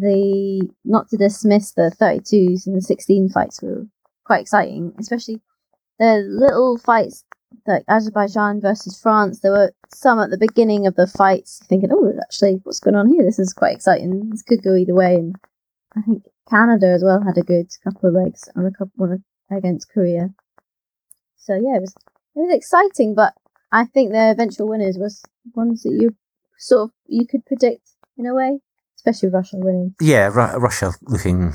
[0.00, 3.86] The not to dismiss the 32s and the 16 fights were
[4.24, 5.40] quite exciting, especially
[5.98, 7.24] the little fights
[7.66, 12.12] like Azerbaijan versus France, there were some at the beginning of the fights thinking, oh,
[12.22, 13.24] actually, what's going on here?
[13.24, 14.30] This is quite exciting.
[14.30, 15.16] This could go either way.
[15.16, 15.36] And
[15.96, 19.24] I think Canada as well had a good couple of legs on a couple one
[19.50, 20.30] against Korea.
[21.36, 21.94] So yeah, it was
[22.36, 23.34] it was exciting, but
[23.72, 25.22] I think the eventual winners was
[25.54, 26.14] ones that you
[26.58, 28.60] sort of you could predict in a way,
[29.08, 29.94] especially Russia winning.
[30.00, 31.54] Yeah, Ru- Russia looking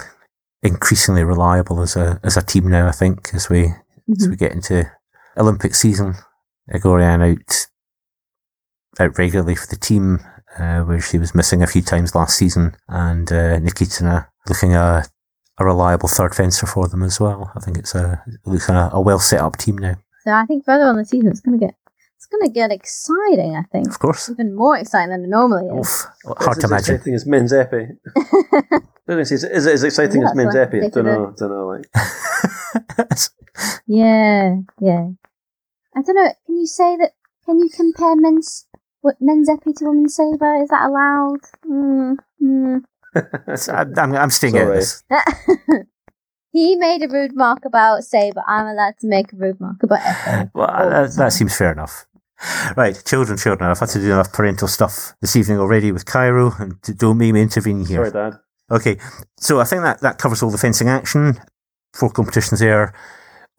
[0.61, 2.87] increasingly reliable as a as a team now.
[2.87, 3.73] I think as we
[4.17, 4.89] as we get into
[5.37, 6.15] Olympic season,
[6.73, 7.67] Egorian out
[8.99, 10.19] out regularly for the team,
[10.57, 15.05] uh, where she was missing a few times last season, and uh, Nikitina looking a
[15.59, 17.51] a reliable third fencer for them as well.
[17.55, 19.95] I think it's a it looks a, a well set up team now.
[20.23, 21.75] So I think further on the season, it's gonna get
[22.33, 23.55] it's gonna get exciting.
[23.55, 24.29] I think Of course.
[24.29, 26.05] even more exciting than it normally is.
[26.25, 26.95] Oof, It's hard to imagine.
[26.95, 27.97] exciting as men's epee.
[28.17, 30.77] I was gonna is it as exciting Yeah, as men's that's epee?
[30.77, 31.67] I Don't think know, don't know.
[31.67, 31.85] Like,
[33.87, 35.07] Yeah, yeah.
[35.95, 36.33] I don't know.
[36.45, 37.11] Can you say that?
[37.45, 38.65] Can you compare men's
[39.01, 40.55] what men's epee to women's saber?
[40.63, 41.41] Is that allowed?
[41.69, 42.81] Mm, mm.
[43.69, 45.03] I'm, I'm, I'm staying out this.
[46.51, 48.41] he made a rude remark about saber.
[48.47, 50.51] I'm allowed to make a rude remark about epee.
[50.55, 52.07] Well, that, that seems fair enough.
[52.77, 53.69] Right, children, children.
[53.69, 57.33] I've had to do enough parental stuff this evening already with Cairo, and don't make
[57.33, 58.09] me intervene here.
[58.09, 58.39] sorry, Dad.
[58.71, 58.97] Okay,
[59.37, 61.39] so I think that, that covers all the fencing action.
[61.93, 62.93] Four competitions there,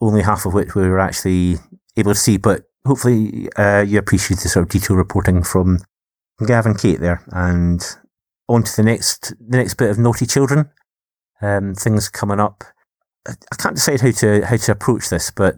[0.01, 1.57] only half of which we were actually
[1.95, 5.79] able to see, but hopefully uh, you appreciate the sort of detailed reporting from
[6.45, 7.23] Gavin Kate there.
[7.31, 7.81] And
[8.49, 10.69] on to the next, the next bit of naughty children.
[11.41, 12.63] Um, things coming up.
[13.27, 15.55] I, I can't decide how to how to approach this, but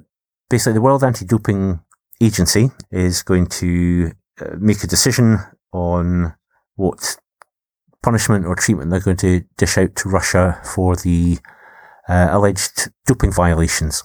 [0.49, 1.79] basically the World Anti-Doping
[2.21, 4.11] Agency is going to
[4.41, 5.39] uh, make a decision
[5.71, 6.33] on
[6.75, 7.17] what
[8.01, 11.37] punishment or treatment they're going to dish out to Russia for the
[12.07, 14.03] uh, alleged doping violations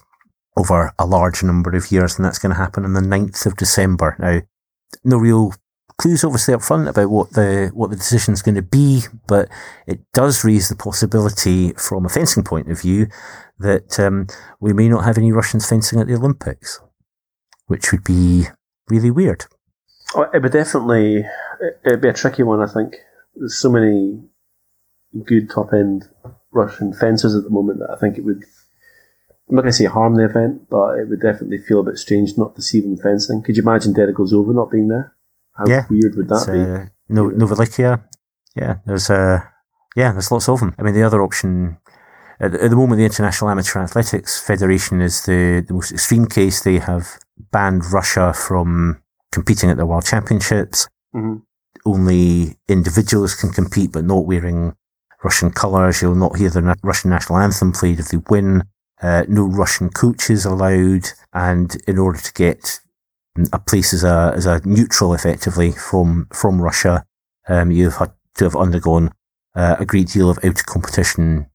[0.57, 3.57] over a large number of years, and that's going to happen on the 9th of
[3.57, 4.15] December.
[4.19, 4.41] Now,
[5.03, 5.53] no real
[5.97, 9.49] clues obviously up front about what the what the decision is going to be, but
[9.87, 13.07] it does raise the possibility from a fencing point of view
[13.59, 14.27] that um,
[14.59, 16.79] we may not have any Russians fencing at the Olympics,
[17.67, 18.45] which would be
[18.89, 19.45] really weird.
[20.15, 21.17] Oh, it would definitely.
[21.59, 22.61] it- It'd be a tricky one.
[22.61, 22.95] I think
[23.35, 24.23] there's so many
[25.25, 26.09] good top end
[26.51, 28.43] Russian fencers at the moment that I think it would.
[29.49, 31.97] I'm not going to say harm the event, but it would definitely feel a bit
[31.97, 33.41] strange not to see them fencing.
[33.43, 35.13] Could you imagine Derek over not being there?
[35.53, 35.85] How Yeah.
[35.89, 36.59] weird would that It's, be?
[36.61, 38.01] uh, no, Novalikia.
[38.55, 39.41] Yeah, there's uh,
[39.95, 40.73] yeah, there's lots of them.
[40.77, 41.77] I mean, the other option
[42.39, 46.25] at the, at the moment, the International Amateur Athletics Federation is the, the most extreme
[46.27, 46.61] case.
[46.61, 50.87] They have banned Russia from competing at the World Championships.
[51.15, 51.41] Mhm.
[51.85, 54.75] Only individuals can compete, but not wearing
[55.23, 56.01] Russian colours.
[56.01, 58.63] You'll not hear the na- Russian national anthem played if they win.
[59.01, 62.79] Uh, no Russian coaches allowed, and in order to get
[63.51, 67.03] a place as a as a neutral, effectively from from Russia,
[67.47, 69.11] um, you've had to have undergone
[69.55, 71.47] uh, a great deal of out of competition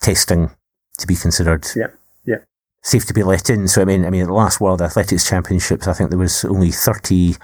[0.00, 0.50] testing
[0.98, 1.88] to be considered yeah.
[2.84, 3.66] Safe to be let in.
[3.66, 6.44] So I mean, I mean, at the last World Athletics Championships, I think there was
[6.44, 7.34] only thirty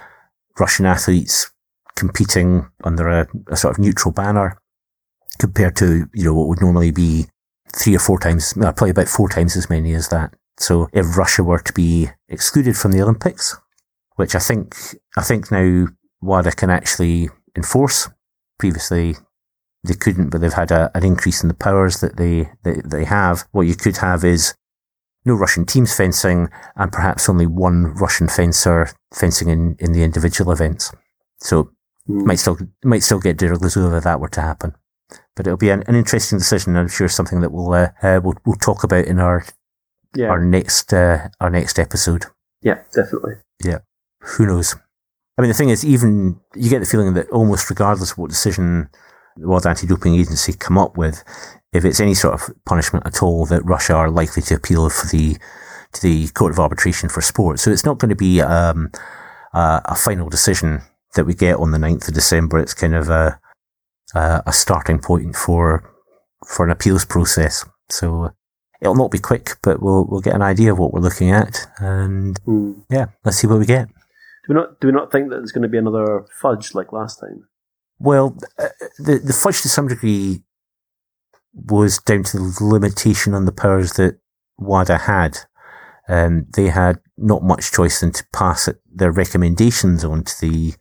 [0.57, 1.51] Russian athletes
[1.95, 4.57] competing under a, a sort of neutral banner,
[5.39, 7.25] compared to you know what would normally be
[7.75, 10.33] three or four times, probably about four times as many as that.
[10.57, 13.57] So if Russia were to be excluded from the Olympics,
[14.15, 14.75] which I think
[15.17, 15.87] I think now
[16.21, 18.09] WADA can actually enforce.
[18.59, 19.15] Previously,
[19.83, 23.05] they couldn't, but they've had a, an increase in the powers that they, they they
[23.05, 23.45] have.
[23.51, 24.53] What you could have is
[25.25, 30.51] no Russian teams fencing, and perhaps only one Russian fencer fencing in, in the individual
[30.51, 30.91] events.
[31.39, 31.71] So
[32.09, 32.25] Mm.
[32.25, 34.73] might still might still get Deriglazova if that were to happen.
[35.35, 36.75] But it'll be an, an interesting decision.
[36.75, 39.45] I'm sure something that we'll uh, uh, we'll, we'll talk about in our
[40.15, 42.25] Yeah, our next uh, our next episode.
[42.63, 43.33] yeah, definitely.
[43.63, 43.79] Yeah,
[44.21, 44.75] who knows?
[45.37, 48.31] I mean, the thing is, even you get the feeling that almost regardless of what
[48.31, 48.89] decision
[49.37, 51.23] the World Anti-Doping Agency come up with,
[51.73, 55.07] if it's any sort of punishment at all, that Russia are likely to appeal for
[55.07, 55.37] the
[55.93, 57.59] to the Court of Arbitration for Sport.
[57.59, 58.91] So it's not going to be um,
[59.53, 60.81] a, a final decision
[61.15, 62.59] that we get on the 9th of December.
[62.59, 63.39] It's kind of a
[64.15, 65.89] a, a starting point for
[66.47, 67.65] for an appeals process.
[67.89, 68.31] So
[68.81, 71.67] it'll not be quick, but we'll we'll get an idea of what we're looking at,
[71.77, 72.83] and Mm.
[72.89, 73.87] yeah, let's see what we get.
[73.87, 73.93] Do
[74.49, 74.79] we not?
[74.79, 77.47] Do we not think that there's going to be another fudge like last time?
[77.99, 80.43] Well, uh, the the fudge to some degree
[81.53, 84.19] was down to the limitation on the powers that
[84.59, 85.37] WADA had.
[86.07, 90.73] Um, they had not much choice than to pass it, their recommendations on to the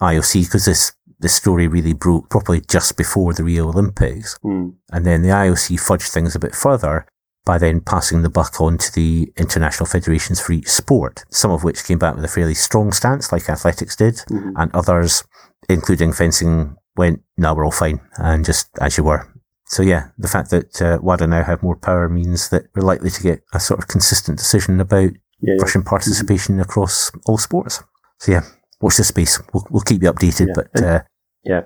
[0.00, 4.74] IOC because this this story really broke properly just before the Rio Olympics, Mm.
[4.92, 7.06] and then the IOC fudged things a bit further
[7.46, 11.64] by then passing the buck on to the international federations for each sport, some of
[11.64, 14.52] which came back with a fairly strong stance, like athletics did, Mhm.
[14.56, 15.24] and others,
[15.70, 19.26] including fencing, went, no, we're all fine, and just as you were.
[19.68, 23.10] So yeah, the fact that uh, WADA now have more power means that we're likely
[23.10, 25.10] to get a sort of consistent decision about
[25.40, 25.62] Yeah, yeah.
[25.62, 27.82] Russian participation across all sports.
[28.20, 28.42] So yeah,
[28.80, 29.40] watch this space.
[29.52, 30.54] We'll, we'll keep you updated, Yeah.
[30.54, 31.00] but uh,
[31.44, 31.62] yeah,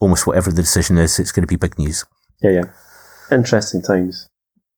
[0.00, 2.04] almost whatever the decision is, it's going to be big news.
[2.42, 2.64] yeah, yeah.
[3.30, 4.28] Interesting times.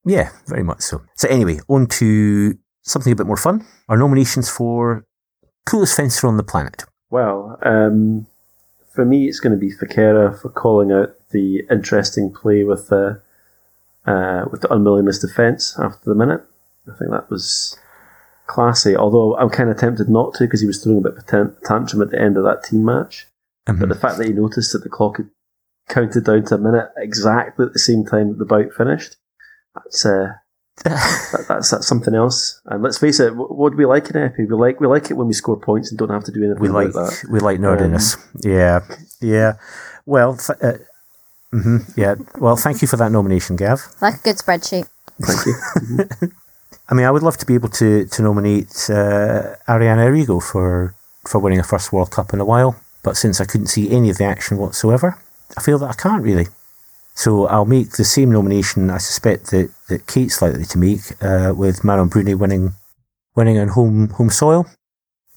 [0.05, 1.03] Yeah, very much so.
[1.17, 3.65] So anyway, on to something a bit more fun.
[3.89, 5.05] Our nominations for
[5.67, 6.85] coolest fencer on the planet.
[7.11, 8.27] Well, um,
[8.93, 13.21] for me, it's going to be Fichera for calling out the interesting play with the
[14.07, 16.43] uh, with the unwillingness defence after the minute.
[16.91, 17.79] I think that was
[18.47, 18.97] classy.
[18.97, 21.55] Although I'm kind of tempted not to because he was throwing a bit of a
[21.65, 23.29] tantrum at the end of that team match.
[23.67, 23.89] But Mhm.
[23.89, 25.29] the fact that he noticed that the clock had
[25.89, 29.17] counted down to a minute exactly at the same time that the bout finished,
[29.75, 30.33] that's uh,
[30.85, 32.61] that, that's that's something else.
[32.65, 34.49] And let's face it, what, what do we like in Epee?
[34.49, 36.61] We like we like it when we score points and don't have to do anything
[36.63, 37.23] we like that.
[37.31, 38.17] we like nerdiness.
[38.43, 38.81] yeah,
[39.21, 39.55] yeah.
[40.07, 40.79] Well, th- uh,
[41.53, 42.15] hmm yeah.
[42.39, 43.81] Well, thank you for that nomination, Gav.
[44.01, 44.89] Like a good spreadsheet.
[45.21, 46.31] Thank you.
[46.89, 50.95] I mean, I would love to be able to to nominate uh, Arianna Errigo for
[51.27, 54.11] for winning a first World Cup in a while, but since I couldn't see any
[54.11, 55.19] of the action whatsoever,
[55.57, 56.49] I feel that I can't really.
[57.15, 58.91] So I'll make the same nomination.
[58.91, 62.75] I suspect that, that Kate's likely to make uh, with Manon Brunet winning
[63.37, 64.67] winning on home home soil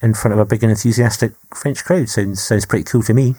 [0.01, 2.09] in front of a big and enthusiastic French crowd.
[2.09, 3.35] Sounds sounds pretty cool to me.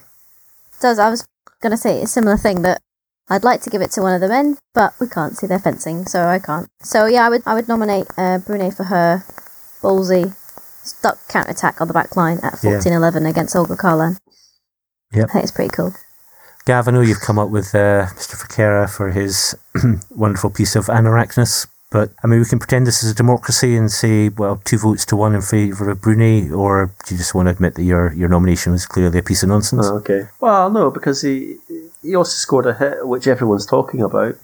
[0.81, 1.25] Does I was
[1.65, 2.81] gonna say a similar thing that
[3.29, 5.59] I'd like to give it to one of the men, but we can't see their
[5.59, 6.69] fencing, so I can't.
[6.83, 9.25] So yeah, I would I would nominate uh, Brunet for her
[9.83, 10.35] ballsy
[10.85, 12.79] stuck counter attack on the back line at Yeah.
[12.79, 14.19] 14-11 against Olga Kharlan.
[15.13, 15.31] Yep.
[15.31, 15.95] I think it's pretty cool.
[16.67, 18.37] Gav, I know you've come up with uh, Mr.
[18.37, 19.55] Fichera for his
[20.11, 23.89] wonderful piece of Anarachnis, but I mean, we can pretend this is a democracy and
[23.89, 27.47] say, well, two votes to one in favour of Brunet, or do you just want
[27.47, 29.87] to admit that your, your nomination was clearly a piece of nonsense?
[29.87, 30.27] Oh, okay.
[30.41, 31.59] Well, no, because he
[32.03, 34.35] he also scored a hit, which everyone's talking about.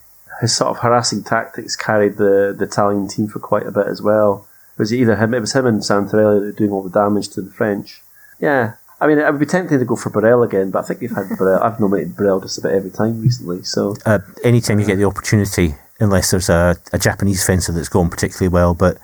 [0.40, 4.00] His sort of harassing tactics carried the, the Italian team for quite a bit as
[4.00, 4.46] well.
[4.76, 7.30] It was either him, it was him and Santarelli that were doing all the damage
[7.30, 8.00] to the French.
[8.38, 11.00] Yeah, I mean, I would be tempted to go for Borel again, but I think
[11.00, 11.60] we've had Borel.
[11.60, 13.64] I've nominated Borel just about every time recently.
[13.64, 18.10] So Uh, anytime you get the opportunity, unless there's a, a Japanese fencer that's gone
[18.10, 18.98] particularly well, but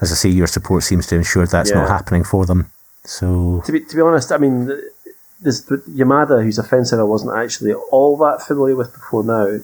[0.00, 2.70] as I say, your support seems to ensure that's not happening for them.
[3.04, 4.66] So, to be to be honest, I mean,
[5.40, 9.58] this Yamada, who's a fencer I wasn't actually all that familiar with before now,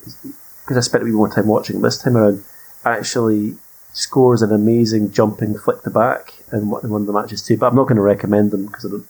[0.62, 2.44] because I spent a wee more time watching this time around,
[2.84, 3.56] actually
[3.92, 7.56] scores an amazing jumping flick to back in one of the matches too.
[7.56, 9.06] But I'm not going to recommend them because I don't,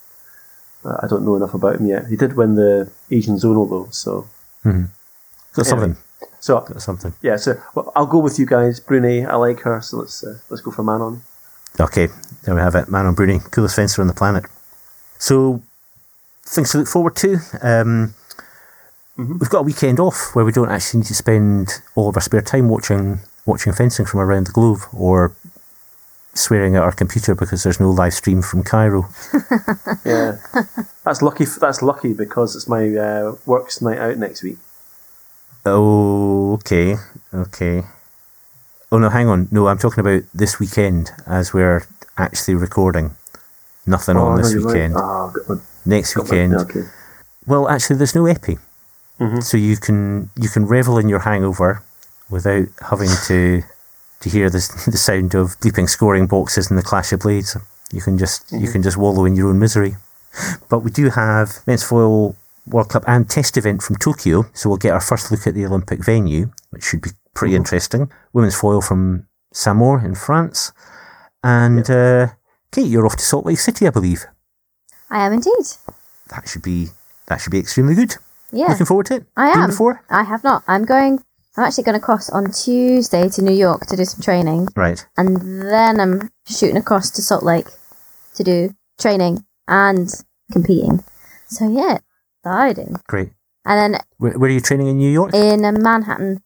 [1.05, 2.07] I don't know enough about him yet.
[2.07, 4.29] He did win the Asian zonal though, so
[4.65, 4.85] mm-hmm.
[5.53, 5.69] got Anyway.
[5.69, 5.97] something.
[6.43, 7.15] So Got something.
[7.23, 7.37] yeah.
[7.37, 9.27] So well, I'll go with you guys, Brunet.
[9.29, 11.23] I like her, so let's uh, let's go for Manon.
[11.81, 12.09] Okay,
[12.43, 12.89] there we have it.
[12.91, 14.45] Manon Brunet, coolest fencer on the planet.
[15.19, 15.63] So,
[16.45, 17.39] things to look forward to.
[17.63, 18.15] Um,
[19.17, 22.23] We've got a weekend off where we don't actually need to spend all of our
[22.23, 25.33] spare time watching watching fencing from around the globe or
[26.35, 29.07] swearing at our computer because there's no live stream from Cairo.
[30.05, 30.39] Yeah,
[31.05, 31.45] that's lucky.
[31.45, 34.57] f- That's lucky because it's my uh, works night out next week.
[35.65, 36.97] Oh, okay,
[37.33, 37.83] okay.
[38.91, 39.49] Oh no, hang on.
[39.51, 41.87] No, I'm talking about this weekend as we're
[42.19, 43.13] actually recording.
[43.87, 44.73] Nothing on Oh, no, this you're right.
[44.75, 44.97] weekend.
[44.97, 46.55] Ah, got my- Next got my- weekend.
[46.57, 46.83] okay.
[47.47, 48.59] Well, actually, there's no epee,
[49.21, 49.43] Mhm.
[49.43, 51.83] so you can you can revel in your hangover
[52.31, 53.63] without having to
[54.21, 54.59] to hear the
[54.91, 57.57] the sound of bleeping scoring boxes and the clash of blades.
[57.93, 59.97] You can just you can just wallow in your own misery.
[60.69, 62.35] But we do have men's foil
[62.67, 65.67] World Cup and test event from Tokyo, so we'll get our first look at the
[65.67, 68.11] Olympic venue, which should be pretty interesting.
[68.33, 70.73] Women's foil from Saint-Maur in France,
[71.43, 72.29] and uh,
[72.71, 74.25] Kate, you're off to Salt Lake City, I believe.
[75.11, 75.67] I am indeed.
[76.31, 76.89] That should be
[77.27, 78.15] that should be extremely good.
[78.53, 79.27] Yeah, Looking forward to it.
[79.37, 79.71] I Been am.
[79.71, 80.03] before.
[80.11, 80.63] I have not.
[80.67, 81.23] I'm going.
[81.57, 85.05] I'm actually going to cross on Tuesday to New York to do some training, Right.
[85.19, 87.67] and then I'm shooting across to Salt Lake
[88.37, 90.09] to do training and
[90.51, 91.05] competing.
[91.49, 91.99] So yeah,
[92.45, 92.97] exciting.
[93.09, 93.31] Great.
[93.65, 95.35] And then Where, where are you training in New York?
[95.35, 96.43] in a Manhattan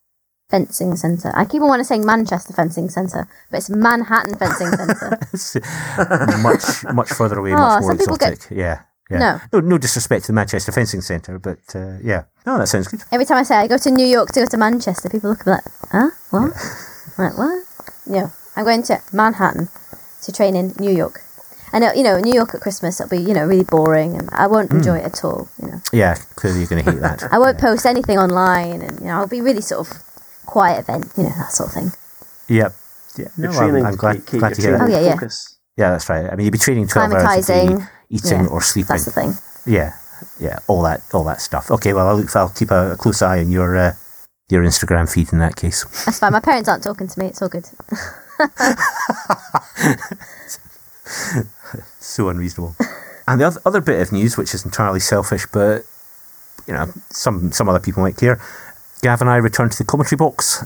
[0.51, 1.33] fencing center.
[1.35, 5.19] I keep on wanting to say Manchester fencing center, but it's Manhattan fencing center.
[6.43, 8.57] Much much further away, Oh, much more people get- exotic.
[8.57, 8.83] yeah.
[9.11, 9.19] Yeah.
[9.19, 9.61] No.
[9.61, 9.69] no.
[9.69, 12.25] No disrespect to the Manchester Fencing Centre, but uh, yeah.
[12.45, 13.03] No, that sounds good.
[13.13, 15.43] Every time I say I go to New York to go to Manchester, people look
[15.43, 16.11] at me like, huh?
[16.31, 16.53] What?
[17.17, 17.65] I'm like, what?
[18.07, 19.69] No, I'm going to Manhattan
[20.23, 21.21] to train in New York.
[21.73, 24.29] I know, you know, New York at Christmas, it'll be, you know, really boring and
[24.33, 25.81] I won't enjoy it at all, you know.
[25.93, 27.25] Yeah, clearly you're going to hate that.
[27.33, 30.03] I won't post anything online and, you know, I'll be really sort of
[30.47, 31.91] quiet event, you know, that sort of thing.
[32.49, 32.75] Yep.
[33.19, 33.29] Yeah.
[33.37, 34.83] No, Your I'm, I'm glad, Kate, Kate, glad to hear that.
[34.83, 35.15] Oh, yeah, yeah.
[35.15, 35.59] focus.
[35.77, 36.31] Yeah, that's right.
[36.31, 37.79] I mean, you'd be training 12 hours a Climatizing.
[37.79, 38.89] day, eating Yeah, or sleeping.
[38.89, 39.33] That's the thing.
[39.67, 39.93] Yeah,
[40.41, 41.71] yeah, all that, all that stuff.
[41.71, 43.93] Okay, well, I'll, I'll keep a, a close eye on your uh,
[44.49, 45.85] your Instagram feed in that case.
[46.05, 46.33] That's fine.
[46.33, 47.27] My parents aren't talking to me.
[47.27, 47.65] It's all good.
[52.01, 52.77] so unreasonable.
[53.29, 55.83] And the oth- other bit of news, which is entirely selfish, but
[56.67, 58.41] you know, some some other people might care.
[59.03, 60.65] Gav and I returned to the commentary box,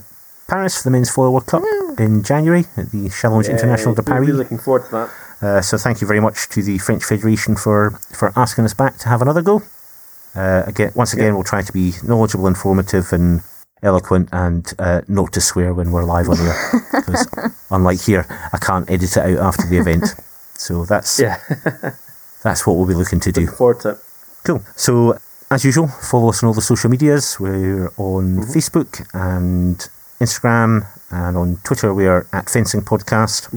[0.49, 1.63] Paris for the Men's Foil World Cup
[1.99, 4.21] in January at the Challenge International de Paris.
[4.21, 5.11] Really looking forward to that.
[5.43, 8.99] Uh, so thank you very much to the French Federation for, for asking us back
[8.99, 9.63] to have another go.
[10.35, 11.33] Uh, again, once again, Yeah.
[11.33, 13.41] we'll try to be knowledgeable, informative, and
[13.83, 16.85] eloquent, and uh, not to swear when we're live on air.
[16.93, 17.27] Because
[17.71, 20.15] unlike here, I can't edit it out after the event.
[20.61, 21.41] So that's Yeah,
[22.45, 23.41] that's what we'll be looking to do.
[23.43, 23.99] looking forward to it.
[24.45, 24.63] Cool.
[24.77, 25.19] So,
[25.51, 27.41] as usual, follow us on all the social medias.
[27.41, 29.77] We're on Facebook and
[30.21, 33.49] Instagram, and on Twitter, we are at Fencing Podcast.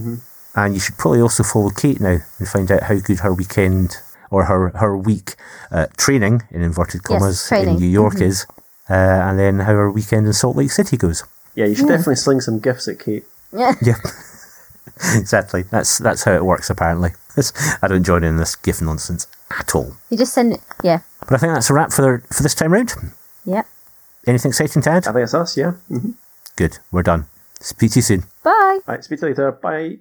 [0.55, 3.97] And you should probably also follow Kate now and find out how good her weekend
[4.30, 5.35] or her, her week
[5.71, 7.75] uh, training, in inverted commas, in.
[7.75, 8.45] New York is,
[8.89, 11.23] uh, and then how her weekend in Salt Lake City goes.
[11.55, 13.25] Yeah, you should definitely sling some gifts at Kate.
[13.51, 13.73] Yeah.
[13.81, 13.95] Yeah.
[15.15, 15.64] exactly.
[15.64, 17.11] That's that's how it works, apparently.
[17.38, 19.26] It's- I don't join in this GIF nonsense
[19.60, 19.95] at all.
[20.10, 20.61] You just send it.
[20.84, 20.99] Yeah.
[21.22, 22.94] But I think that's a wrap for, the, for this time round.
[23.45, 23.65] Yep.
[24.28, 25.07] Anything exciting to add?
[25.07, 25.72] I think it's us, yeah.
[25.90, 26.11] hmm
[26.56, 26.78] Good.
[26.91, 27.26] We're done.
[27.60, 28.24] Speak to you soon.
[28.44, 28.80] Bye.
[28.86, 29.52] Right, speak to you later.
[29.53, 29.98] Bye.